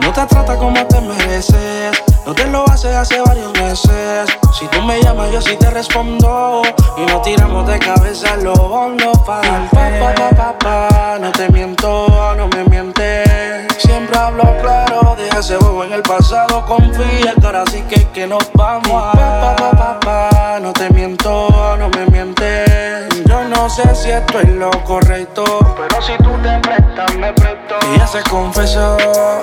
[0.04, 2.04] No te trata como te mereces.
[2.26, 4.30] No te lo hace hace varios meses.
[4.60, 6.62] Si tú me llamas, yo sí te respondo.
[6.98, 9.70] Y nos tiramos de cabeza los hondos para.
[9.72, 13.66] Pa, pa, pa, pa, no te miento, no me mientes.
[13.78, 16.66] Siempre hablo claro, deja ese bobo en el pasado.
[16.66, 19.56] Confía que ahora sí que, que nos vamos a.
[19.56, 23.24] Pa, pa, pa, no te miento, no me mientes.
[23.26, 25.44] Yo no sé si esto es lo correcto,
[25.78, 27.63] pero si tú te prestas, me presto.
[27.94, 28.98] Ella se confesó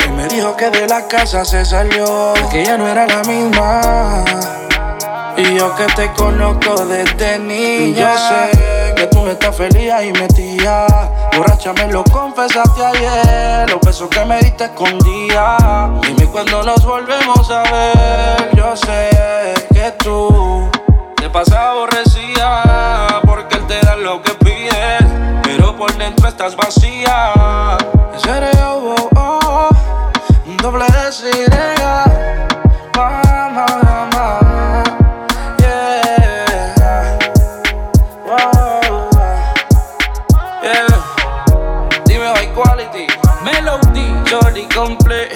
[0.06, 4.24] y me dijo que de la casa se salió, que ella no era la misma.
[5.36, 8.14] Y yo que te conozco desde niña.
[8.14, 10.86] Yo sé que tú estás feliz y metía.
[11.34, 13.70] Borracha me lo confesaste ayer.
[13.70, 15.90] Los besos que me diste escondía.
[16.02, 18.50] Dime cuando nos volvemos a ver.
[18.54, 19.10] Yo sé
[19.72, 20.68] que tú
[21.16, 24.39] te pasas aborrecida porque él te da lo que
[25.80, 27.32] por dentro estás vacía.
[28.36, 29.68] Eres yo, oh, oh,
[30.62, 31.50] doble S y
[32.94, 34.84] Mama, mama,
[35.58, 37.16] yeah.
[40.62, 40.86] Yeah.
[42.04, 43.06] Dime high quality,
[43.42, 45.34] melody, Jordi complete,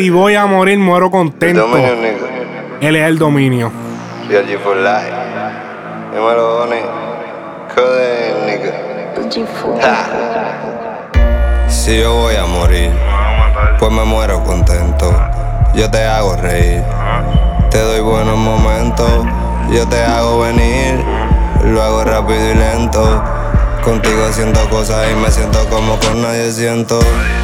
[0.00, 1.60] Si voy a morir, muero contento.
[1.60, 2.26] Dominio, nigga.
[2.80, 3.70] Él es el dominio.
[4.26, 5.12] CRG for life.
[6.14, 6.66] Dímelo.
[7.74, 8.72] Code, nigga.
[11.68, 12.90] Si yo voy a morir,
[13.78, 15.14] pues me muero contento.
[15.74, 16.82] Yo te hago reír,
[17.70, 19.26] te doy buenos momentos.
[19.70, 21.04] Yo te hago venir,
[21.66, 23.22] lo hago rápido y lento.
[23.84, 26.98] Contigo haciendo cosas y me siento como con nadie siento.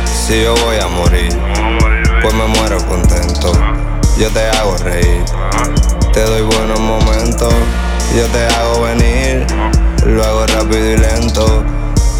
[0.07, 1.39] Si yo voy a morir,
[2.23, 3.53] pues me muero contento.
[4.19, 5.25] Yo te hago reír,
[6.13, 7.53] te doy buenos momentos.
[8.17, 9.47] Yo te hago venir,
[10.07, 11.65] lo hago rápido y lento.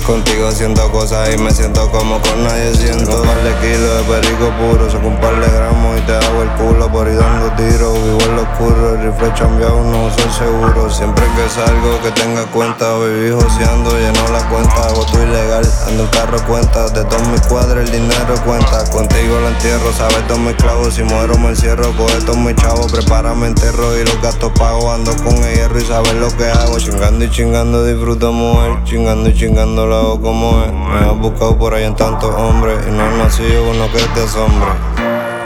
[0.07, 3.23] Contigo haciendo cosas y me siento como con nadie siento.
[3.23, 6.43] Un par de kilos de perico puro, saco un par de gramos y te hago
[6.43, 7.95] el culo por ir dando tiros.
[7.95, 10.89] Vivo en lo oscuro, el rifle chambeado, no soy seguro.
[10.91, 15.65] Siempre que salgo que tenga cuenta, viví joseando, lleno la cuenta, hago tu ilegal.
[15.89, 18.85] Ando en carro cuenta, de todos mis cuadros el dinero cuenta.
[18.91, 21.93] Contigo lo entierro, sabes todos mis clavos, si muero me encierro.
[21.97, 24.93] Coge todos mis chavos, prepárame enterro y los gastos pago.
[24.93, 26.79] Ando con el hierro y sabes lo que hago.
[26.79, 28.85] Chingando y chingando, disfruto mujer.
[28.85, 30.73] Chingando y chingando lo hago como es.
[30.73, 34.25] Me has buscado por ahí en tantos hombres y no he nacido uno que te
[34.25, 34.71] asombre.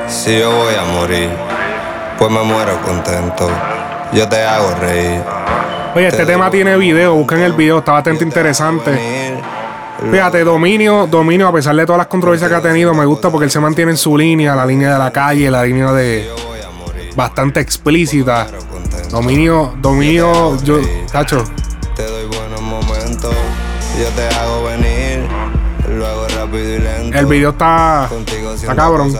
[0.08, 1.30] Si yo voy a morir,
[2.18, 3.48] pues me muero contento.
[4.12, 5.22] Yo te hago reír.
[5.94, 7.14] Oye, este tema tiene video.
[7.14, 9.19] Busquen el video, está bastante interesante.
[10.10, 13.44] Fíjate, Dominio, Dominio, a pesar de todas las controversias que ha tenido, me gusta porque
[13.44, 16.28] él se mantiene en su línea, la línea de la calle, la línea de
[17.14, 18.46] bastante explícita.
[19.10, 20.78] Dominio, Dominio, yo,
[21.12, 21.44] cacho,
[21.96, 23.34] Te doy buenos momentos,
[23.98, 24.26] yo te
[27.12, 28.08] El video está,
[28.54, 29.12] está cabrón.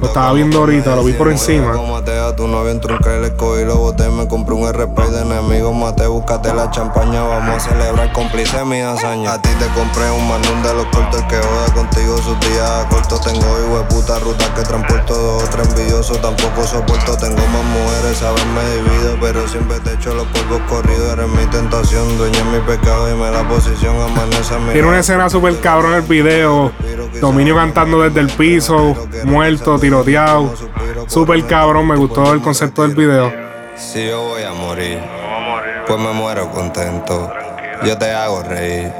[0.00, 1.76] Lo estaba viendo ahorita, lo vi por encima.
[1.76, 5.22] Matea, tu novio entró un que le escogí, lo boté, me compré un RP de
[5.22, 9.34] enemigos, mate, búscate la champaña, vamos a celebrar cómplice mi hazaña.
[9.34, 11.95] A ti te compré un manón de los cortos, que joda contigo
[12.84, 17.36] cortos, tengo hijo de puta ruta que transporto dos o tres envidiosos, tampoco soporto, tengo
[17.36, 22.18] más mujeres, sabes me divido, pero siempre te echo los polvos corridos, eres mi tentación,
[22.18, 26.02] dueña mi pecado, dime la posición, amanece a mi Tiene una escena súper cabrón el
[26.02, 26.72] video.
[27.20, 30.52] Dominio cantando desde el piso, muerto, tiroteado.
[31.06, 33.32] Súper cabrón, me gustó el concepto del video.
[33.76, 35.00] Si yo voy a morir,
[35.86, 37.30] pues me muero contento.
[37.84, 38.92] Yo te hago reír,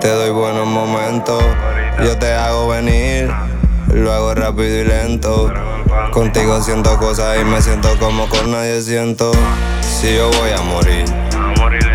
[0.00, 1.42] te doy buenos momentos.
[2.04, 3.30] Yo te hago venir,
[3.92, 5.52] lo hago rápido y lento.
[6.12, 9.32] Contigo siento cosas y me siento como con nadie siento.
[9.82, 11.04] Si yo voy a morir,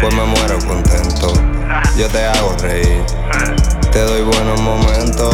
[0.01, 1.33] pues me muero contento.
[1.97, 3.03] Yo te hago reír,
[3.91, 5.33] te doy buenos momentos.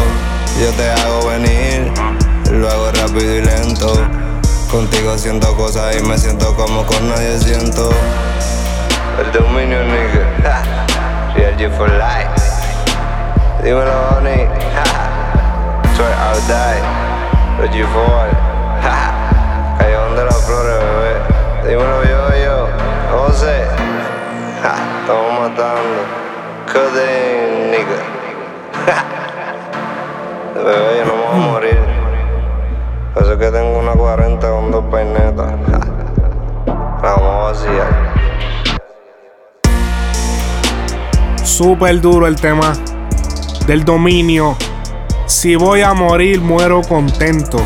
[0.61, 1.91] Yo te hago venir,
[2.51, 3.93] lo hago rápido y lento.
[4.69, 7.89] Contigo siento cosas y me siento como con nadie siento.
[9.19, 10.85] El dominio, nigga.
[11.35, 12.48] Real for life.
[13.63, 14.47] Dímelo, honey.
[15.97, 16.79] Soy or die.
[17.59, 18.29] Real G for.
[19.77, 21.13] Callejón de las flores, bebé.
[21.67, 22.57] Dímelo, yo, yo.
[23.11, 23.67] José.
[24.63, 25.99] Ja, Estamos matando.
[26.71, 27.99] Coding, nigga.
[30.55, 31.79] Bebé, yo no me voy a morir.
[33.13, 35.51] Por eso es que tengo una 40 con dos peinetas.
[37.03, 38.09] La vamos a vaciar.
[41.43, 42.71] Súper duro el tema
[43.69, 44.57] del dominio.
[45.27, 47.59] Si voy a morir, muero contento.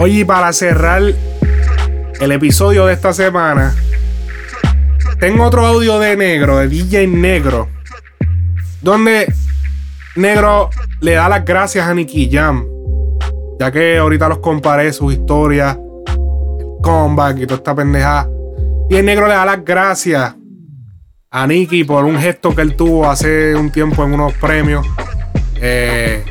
[0.00, 1.02] Oye, para cerrar
[2.20, 3.72] el episodio de esta semana,
[5.18, 7.68] tengo otro audio de Negro, de DJ Negro,
[8.80, 9.32] donde
[10.14, 12.66] Negro le da las gracias a Nicky Jam,
[13.58, 18.28] ya que ahorita los comparé sus historias, el comeback y toda esta pendejada.
[18.88, 20.36] Y el Negro le da las gracias
[21.30, 24.86] a Nicky por un gesto que él tuvo hace un tiempo en unos premios.
[25.60, 26.24] Eh,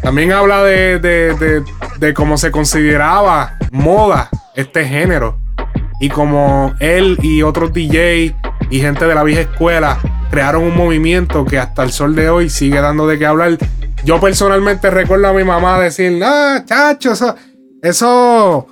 [0.00, 1.64] también habla de, de, de,
[1.98, 5.39] de cómo se consideraba moda este género.
[6.00, 8.34] Y como él y otros DJ
[8.70, 9.98] y gente de la vieja escuela
[10.30, 13.58] crearon un movimiento que hasta el sol de hoy sigue dando de qué hablar.
[14.04, 17.34] Yo personalmente recuerdo a mi mamá decir, ah, chacho, eso,
[17.82, 18.66] eso,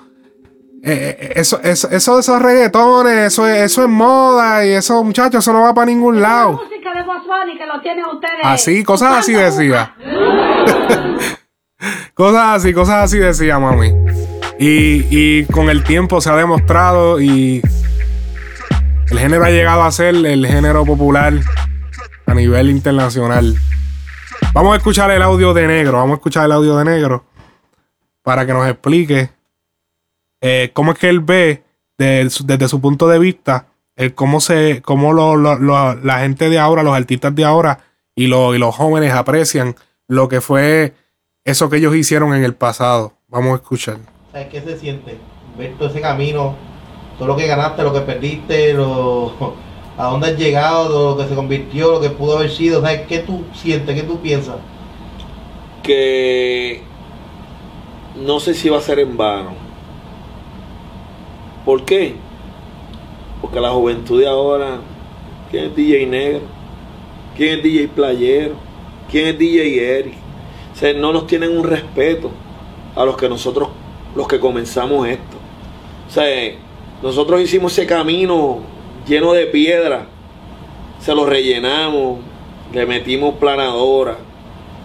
[0.82, 5.44] eh, eso, eso, eso de esos reggaetones, eso, es- eso es moda y eso, muchachos,
[5.44, 6.52] eso no va para ningún lado.
[6.52, 8.40] música de que lo tienen ustedes.
[8.42, 9.94] Así, cosas así decía.
[12.14, 13.92] cosas así, cosas así decía mami.
[14.61, 17.62] Y, con el tiempo se ha demostrado y
[19.09, 21.32] el género ha llegado a ser el género popular
[22.26, 23.54] a nivel internacional.
[24.52, 27.24] Vamos a escuchar el audio de negro, vamos a escuchar el audio de negro
[28.22, 29.30] para que nos explique
[30.40, 31.62] eh, cómo es que él ve
[31.96, 37.34] desde su punto de vista el cómo se cómo la gente de ahora, los artistas
[37.34, 37.80] de ahora
[38.14, 39.76] y, y los jóvenes aprecian
[40.09, 40.94] lo que fue
[41.44, 43.14] eso que ellos hicieron en el pasado.
[43.28, 44.17] Vamos a escuchar.
[44.32, 45.18] ¿Sabes qué se siente?
[45.56, 46.54] Ver todo ese camino,
[47.18, 48.72] todo lo que ganaste, lo que perdiste,
[49.98, 52.80] a dónde has llegado, lo que se convirtió, lo que pudo haber sido.
[52.80, 53.94] ¿Sabes qué tú sientes?
[53.94, 54.56] ¿Qué tú piensas?
[55.88, 56.82] que
[58.14, 59.52] no sé si va a ser en vano.
[61.64, 62.14] ¿Por qué?
[63.40, 64.80] Porque la juventud de ahora,
[65.50, 66.42] ¿quién es DJ Negro?
[67.34, 68.54] ¿Quién es DJ Playero?
[69.10, 70.14] ¿Quién es DJ Eric?
[70.74, 72.30] O sea, no nos tienen un respeto
[72.94, 73.70] a los que nosotros,
[74.16, 75.36] los que comenzamos esto.
[76.09, 76.52] O sea,
[77.02, 78.59] nosotros hicimos ese camino
[79.06, 80.06] lleno de piedra,
[81.00, 82.18] se lo rellenamos,
[82.72, 84.16] le metimos planadora,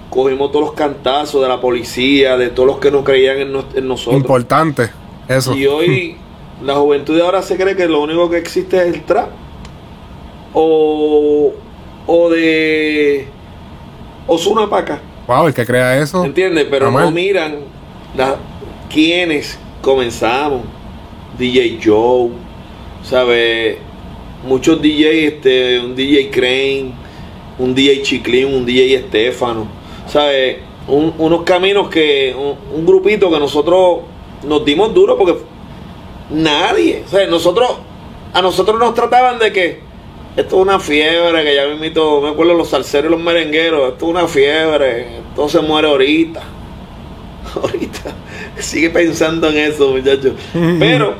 [0.09, 3.65] cogimos todos los cantazos de la policía, de todos los que no creían en, nos-
[3.75, 4.21] en nosotros.
[4.21, 4.89] Importante.
[5.27, 5.55] Eso.
[5.55, 6.17] Y hoy
[6.63, 9.29] la juventud de ahora se cree que lo único que existe es el trap.
[10.53, 11.51] O,
[12.05, 13.27] o de
[14.27, 14.99] Osuna acá.
[15.27, 16.23] Wow, el que crea eso.
[16.23, 16.67] ¿Entiendes?
[16.69, 17.55] Pero no miran
[18.15, 18.35] la,
[18.93, 20.61] quiénes comenzamos.
[21.37, 22.29] DJ Joe,
[23.03, 23.77] ¿sabes?
[24.47, 26.93] Muchos DJ, este, un DJ Crane,
[27.57, 29.67] un DJ Chiclín, un DJ Estefano,
[30.07, 30.57] ¿sabes?
[30.87, 32.35] Un- unos caminos que,
[32.75, 34.01] un, grupito que nosotros
[34.43, 35.37] nos dimos duro porque
[36.29, 37.69] nadie, sea, nosotros,
[38.33, 39.79] a nosotros nos trataban de que
[40.35, 43.93] Esto es una fiebre que ya me invito, me acuerdo los salseros y los merengueros.
[43.93, 45.17] Esto es una fiebre.
[45.29, 46.41] Esto se muere ahorita.
[47.55, 48.15] Ahorita.
[48.59, 50.33] Sigue pensando en eso, muchachos.
[50.79, 51.15] Pero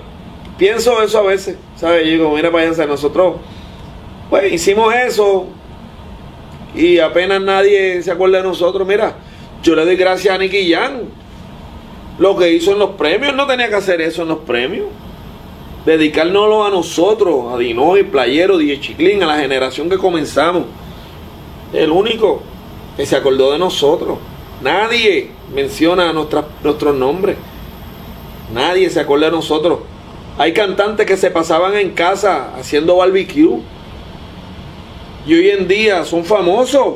[0.58, 1.58] pienso eso a veces.
[1.76, 2.06] ¿Sabes?
[2.06, 3.38] Yo digo, mira, váyanse, nosotros,
[4.30, 5.48] pues hicimos eso.
[6.76, 8.88] Y apenas nadie se acuerda de nosotros.
[8.88, 9.16] Mira,
[9.62, 11.02] yo le doy gracias a Nicky Jan.
[12.20, 14.88] Lo que hizo en los premios, no tenía que hacer eso en los premios
[15.86, 20.64] dedicárnoslo a nosotros, a Dinoy, Playero, DJ Chiclín, a la generación que comenzamos.
[21.74, 22.42] El único
[22.96, 24.18] que se acordó de nosotros.
[24.64, 27.36] Nadie menciona nuestra, nuestros nombres.
[28.54, 29.80] Nadie se acuerda de nosotros.
[30.38, 33.60] Hay cantantes que se pasaban en casa haciendo barbecue.
[35.26, 36.96] Y hoy en día son famosos.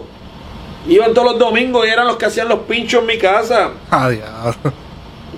[0.88, 3.72] Iban todos los domingos y eran los que hacían los pinchos en mi casa.
[3.92, 4.56] Adiós.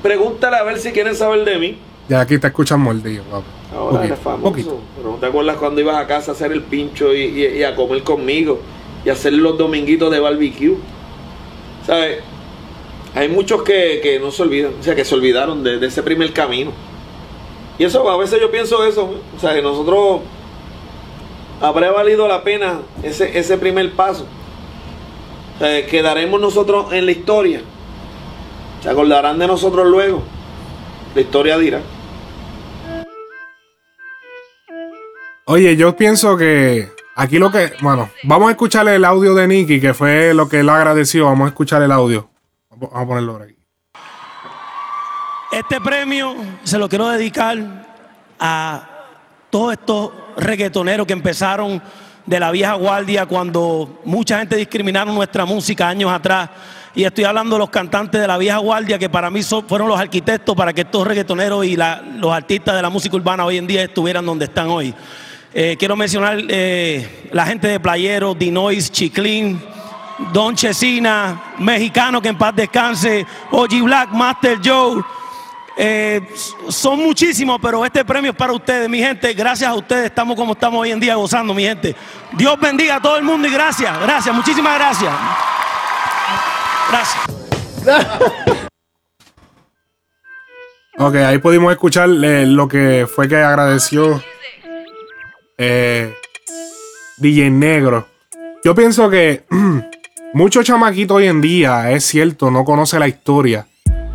[0.04, 1.78] Pregúntale a ver si quieren saber de mí.
[2.08, 3.46] Ya aquí te escuchan mordido, papi.
[3.76, 4.44] Ahora Poquito, eres famoso.
[4.44, 4.80] poquito.
[4.98, 7.64] Pero ¿no te acuerdas cuando ibas a casa a hacer el pincho y, y- y
[7.64, 8.60] a comer conmigo?
[9.06, 10.76] Y hacer los dominguitos de barbecue.
[11.90, 12.20] ¿Sabes?
[13.16, 16.04] Hay muchos que, que no se olvidan, o sea, que se olvidaron de, de ese
[16.04, 16.72] primer camino.
[17.80, 20.22] Y eso, a veces yo pienso eso, o sea, que nosotros
[21.60, 24.28] habrá valido la pena ese, ese primer paso.
[25.56, 27.62] O sea, quedaremos nosotros en la historia.
[28.84, 30.22] Se acordarán de nosotros luego.
[31.16, 31.82] La historia dirá.
[35.46, 37.74] Oye, yo pienso que aquí lo que.
[37.82, 41.26] Bueno, vamos a escuchar el audio de Nicky, que fue lo que él agradeció.
[41.26, 42.30] Vamos a escuchar el audio.
[42.70, 43.56] Vamos a ponerlo por aquí.
[45.52, 47.58] Este premio se lo quiero dedicar
[48.40, 48.90] a
[49.50, 51.82] todos estos reggaetoneros que empezaron
[52.26, 56.50] de la vieja guardia cuando mucha gente discriminaron nuestra música años atrás.
[56.94, 60.00] Y estoy hablando de los cantantes de la vieja guardia que para mí fueron los
[60.00, 63.84] arquitectos para que estos reggaetoneros y los artistas de la música urbana hoy en día
[63.84, 64.94] estuvieran donde están hoy.
[65.52, 69.60] Eh, quiero mencionar eh, la gente de Playero, Dinois, Chiclín,
[70.32, 75.04] Don Chesina, mexicano que en paz descanse, OG Black, Master Joe.
[75.76, 76.22] Eh,
[76.68, 79.34] son muchísimos, pero este premio es para ustedes, mi gente.
[79.34, 81.96] Gracias a ustedes estamos como estamos hoy en día gozando, mi gente.
[82.34, 85.14] Dios bendiga a todo el mundo y gracias, gracias, muchísimas gracias.
[86.92, 87.24] Gracias.
[91.02, 94.22] Ok, ahí pudimos escuchar lo que fue que agradeció
[95.60, 96.14] eh,
[97.18, 98.08] DJ Negro.
[98.64, 99.44] Yo pienso que
[100.34, 103.68] muchos chamaquitos hoy en día, es cierto, no conoce la historia.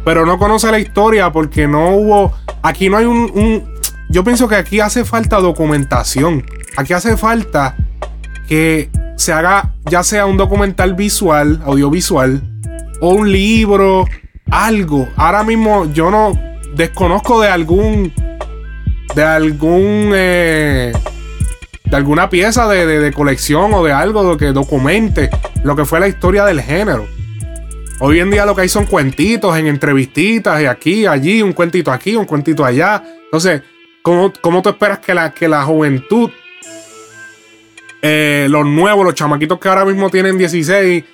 [0.05, 2.32] Pero no conoce la historia porque no hubo.
[2.62, 3.64] Aquí no hay un.
[4.11, 6.45] yo pienso que aquí hace falta documentación.
[6.76, 7.76] Aquí hace falta
[8.49, 12.42] que se haga ya sea un documental visual, audiovisual,
[13.01, 14.06] o un libro,
[14.51, 15.09] algo.
[15.16, 16.39] Ahora mismo yo no
[16.74, 18.12] desconozco de algún.
[19.14, 20.10] de algún.
[20.14, 20.93] eh,
[21.85, 25.31] de alguna pieza de, de- colección o de algo que documente
[25.62, 27.06] lo que fue la historia del género.
[28.01, 31.93] Hoy en día lo que hay son cuentitos en entrevistitas y aquí, allí, un cuentito
[31.93, 33.02] aquí, un cuentito allá.
[33.27, 33.62] Entonces,
[34.02, 36.31] ¿cómo, cómo tú esperas que la, que la juventud,
[38.02, 41.05] eh, los nuevos, los chamaquitos que ahora mismo tienen 16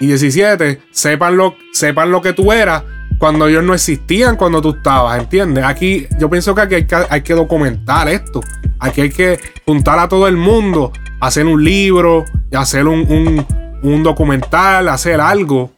[0.00, 2.82] y 17, sepan lo, sepan lo que tú eras
[3.24, 5.64] cuando ellos no existían cuando tú estabas, ¿entiendes?
[5.64, 6.74] Aquí yo pienso que aquí
[7.08, 8.42] hay que, documentar esto.
[8.78, 13.46] Aquí hay que juntar a todo el mundo, hacer un libro, hacer un,
[13.82, 15.70] un, documental, hacer algo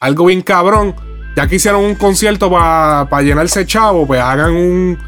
[0.00, 0.94] algo bien cabrón.
[1.36, 4.98] Ya que hicieron un concierto para llenarse chavo, pues hagan un.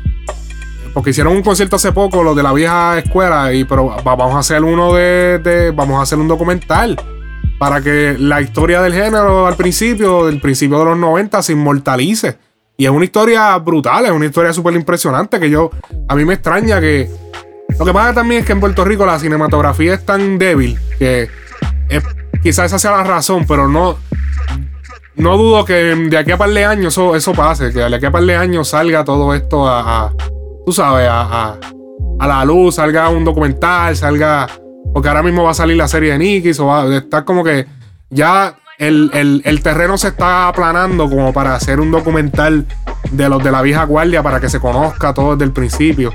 [0.92, 4.34] Porque hicieron un concierto hace poco, los de la vieja escuela, y pero va- vamos
[4.34, 7.00] a hacer uno de- Vamos a hacer un documental.
[7.62, 12.36] Para que la historia del género al principio, del principio de los 90, se inmortalice.
[12.76, 15.70] Y es una historia brutal, es una historia súper impresionante que yo.
[16.08, 17.08] A mí me extraña que.
[17.78, 21.30] Lo que pasa también es que en Puerto Rico la cinematografía es tan débil que.
[21.88, 22.02] es-
[22.42, 23.96] quizás esa sea la razón, pero no.
[25.14, 28.06] No dudo que de aquí a par de años eso, eso pase, que de aquí
[28.06, 30.12] a par de años salga todo esto a, a-
[30.66, 31.20] tú sabes, a,
[31.52, 31.58] a-
[32.18, 34.48] a la luz, salga un documental, salga,
[34.92, 37.42] porque ahora mismo va a salir la serie de Nicky, o va a estar como
[37.44, 37.66] que
[38.10, 42.66] ya el, el- el terreno se está aplanando como para hacer un documental
[43.10, 46.12] de los de la vieja guardia para que se conozca todo desde el principio.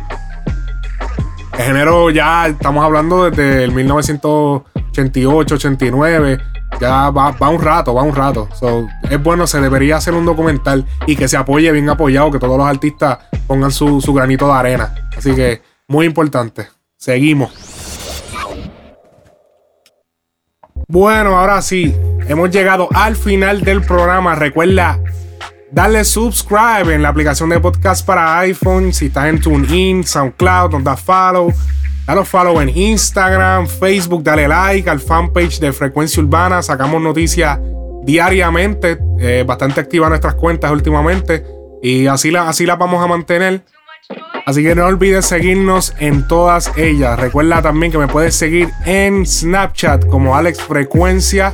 [1.58, 6.38] El género ya estamos hablando desde el 1988, 89.
[6.80, 8.48] Ya va, va un rato, va un rato.
[8.60, 12.38] So, es bueno, se debería hacer un documental y que se apoye bien apoyado, que
[12.40, 13.18] todos los artistas
[13.48, 14.94] pongan su, su granito de arena.
[15.18, 16.68] Así que, muy importante.
[16.98, 17.52] Seguimos.
[20.90, 21.94] Bueno, ahora sí,
[22.30, 24.36] hemos llegado al final del programa.
[24.36, 24.98] Recuerda
[25.70, 28.94] darle subscribe en la aplicación de podcast para iPhone.
[28.94, 31.54] Si estás en TuneIn, SoundCloud, nos da follow.
[32.06, 36.62] Dale follow en Instagram, Facebook, dale like al fanpage de Frecuencia Urbana.
[36.62, 37.60] Sacamos noticias
[38.04, 41.44] diariamente, eh, bastante activas nuestras cuentas últimamente.
[41.84, 43.62] Y así las así la vamos a mantener.
[44.48, 47.20] Así que no olvides seguirnos en todas ellas.
[47.20, 51.54] Recuerda también que me puedes seguir en Snapchat como Alex Frecuencia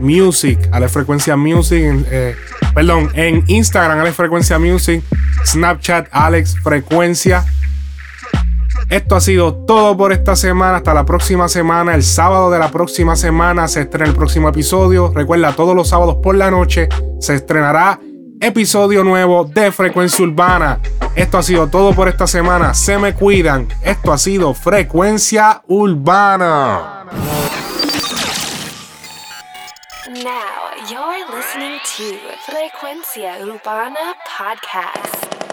[0.00, 0.56] Music.
[0.70, 1.82] Alex Frecuencia Music.
[2.12, 2.36] Eh,
[2.76, 5.02] perdón, en Instagram Alex Frecuencia Music.
[5.44, 7.44] Snapchat Alex Frecuencia.
[8.88, 10.76] Esto ha sido todo por esta semana.
[10.76, 11.92] Hasta la próxima semana.
[11.96, 15.12] El sábado de la próxima semana se estrena el próximo episodio.
[15.12, 16.88] Recuerda, todos los sábados por la noche
[17.18, 17.98] se estrenará
[18.42, 20.80] episodio nuevo de Frecuencia Urbana.
[21.14, 22.74] Esto ha sido todo por esta semana.
[22.74, 23.68] Se me cuidan.
[23.82, 27.06] Esto ha sido Frecuencia Urbana.
[30.90, 35.51] You're listening to Frecuencia Urbana Podcast.